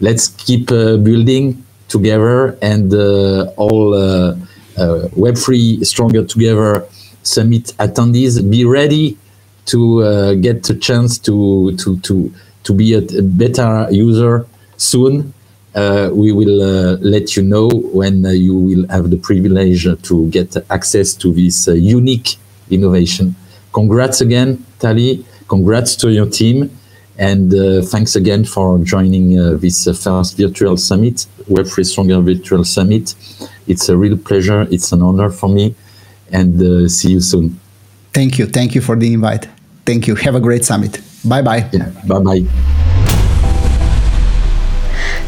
let's 0.00 0.28
keep 0.28 0.70
uh, 0.70 0.96
building 0.96 1.64
together 1.88 2.58
and 2.62 2.92
uh, 2.92 3.46
all 3.56 3.94
uh, 3.94 4.34
Web3 4.76 5.84
Stronger 5.86 6.24
Together 6.24 6.86
Summit 7.22 7.72
attendees 7.78 8.48
be 8.50 8.64
ready 8.64 9.16
to 9.66 10.36
get 10.36 10.68
a 10.70 10.74
chance 10.76 11.18
to, 11.18 11.76
to, 11.76 11.98
to, 12.00 12.32
to 12.62 12.72
be 12.72 12.94
a, 12.94 12.98
a 12.98 13.22
better 13.22 13.88
user 13.90 14.46
soon. 14.76 15.32
Uh, 15.74 16.08
we 16.12 16.32
will 16.32 16.62
uh, 16.62 16.96
let 17.00 17.36
you 17.36 17.42
know 17.42 17.68
when 17.92 18.24
uh, 18.24 18.30
you 18.30 18.54
will 18.54 18.88
have 18.88 19.10
the 19.10 19.16
privilege 19.16 19.86
to 20.02 20.26
get 20.30 20.56
access 20.70 21.14
to 21.14 21.32
this 21.32 21.66
unique 21.66 22.36
innovation. 22.70 23.34
Congrats 23.72 24.22
again, 24.22 24.64
Tali. 24.78 25.22
Congrats 25.48 25.94
to 25.96 26.10
your 26.10 26.26
team. 26.26 26.70
And 27.18 27.52
uh, 27.54 27.82
thanks 27.82 28.14
again 28.14 28.44
for 28.44 28.78
joining 28.78 29.38
uh, 29.38 29.54
this 29.54 29.86
uh, 29.86 29.94
first 29.94 30.36
virtual 30.36 30.76
summit, 30.76 31.26
Web3 31.48 31.86
Stronger 31.86 32.20
Virtual 32.20 32.64
Summit. 32.64 33.14
It's 33.66 33.88
a 33.88 33.96
real 33.96 34.18
pleasure. 34.18 34.66
It's 34.70 34.92
an 34.92 35.02
honor 35.02 35.30
for 35.30 35.48
me. 35.48 35.74
And 36.30 36.60
uh, 36.60 36.88
see 36.88 37.12
you 37.12 37.20
soon. 37.20 37.58
Thank 38.12 38.38
you. 38.38 38.46
Thank 38.46 38.74
you 38.74 38.80
for 38.80 38.96
the 38.96 39.12
invite. 39.12 39.48
Thank 39.86 40.06
you. 40.06 40.14
Have 40.16 40.34
a 40.34 40.40
great 40.40 40.64
summit. 40.64 41.00
Bye 41.24 41.42
bye. 41.42 41.68
Yeah, 41.72 41.90
bye 42.06 42.18
bye. 42.18 42.95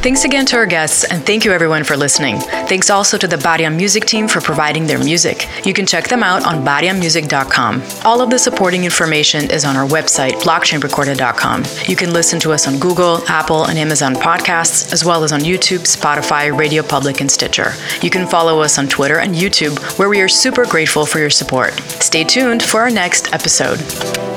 Thanks 0.00 0.24
again 0.24 0.46
to 0.46 0.56
our 0.56 0.64
guests, 0.64 1.02
and 1.02 1.26
thank 1.26 1.44
you 1.44 1.50
everyone 1.50 1.82
for 1.82 1.96
listening. 1.96 2.38
Thanks 2.38 2.88
also 2.88 3.18
to 3.18 3.26
the 3.26 3.36
Bariam 3.36 3.74
Music 3.76 4.06
team 4.06 4.28
for 4.28 4.40
providing 4.40 4.86
their 4.86 4.98
music. 5.00 5.48
You 5.66 5.74
can 5.74 5.86
check 5.86 6.06
them 6.06 6.22
out 6.22 6.46
on 6.46 6.64
bariammusic.com. 6.64 7.82
All 8.04 8.20
of 8.20 8.30
the 8.30 8.38
supporting 8.38 8.84
information 8.84 9.50
is 9.50 9.64
on 9.64 9.76
our 9.76 9.86
website, 9.86 10.34
blockchainrecorder.com. 10.42 11.64
You 11.88 11.96
can 11.96 12.12
listen 12.12 12.38
to 12.40 12.52
us 12.52 12.68
on 12.68 12.78
Google, 12.78 13.26
Apple, 13.28 13.64
and 13.64 13.76
Amazon 13.76 14.14
podcasts, 14.14 14.92
as 14.92 15.04
well 15.04 15.24
as 15.24 15.32
on 15.32 15.40
YouTube, 15.40 15.80
Spotify, 15.80 16.56
Radio 16.56 16.84
Public, 16.84 17.20
and 17.20 17.30
Stitcher. 17.30 17.72
You 18.00 18.08
can 18.08 18.28
follow 18.28 18.60
us 18.60 18.78
on 18.78 18.86
Twitter 18.86 19.18
and 19.18 19.34
YouTube, 19.34 19.78
where 19.98 20.08
we 20.08 20.20
are 20.20 20.28
super 20.28 20.64
grateful 20.64 21.06
for 21.06 21.18
your 21.18 21.28
support. 21.28 21.74
Stay 22.00 22.22
tuned 22.22 22.62
for 22.62 22.80
our 22.80 22.90
next 22.90 23.32
episode. 23.34 24.27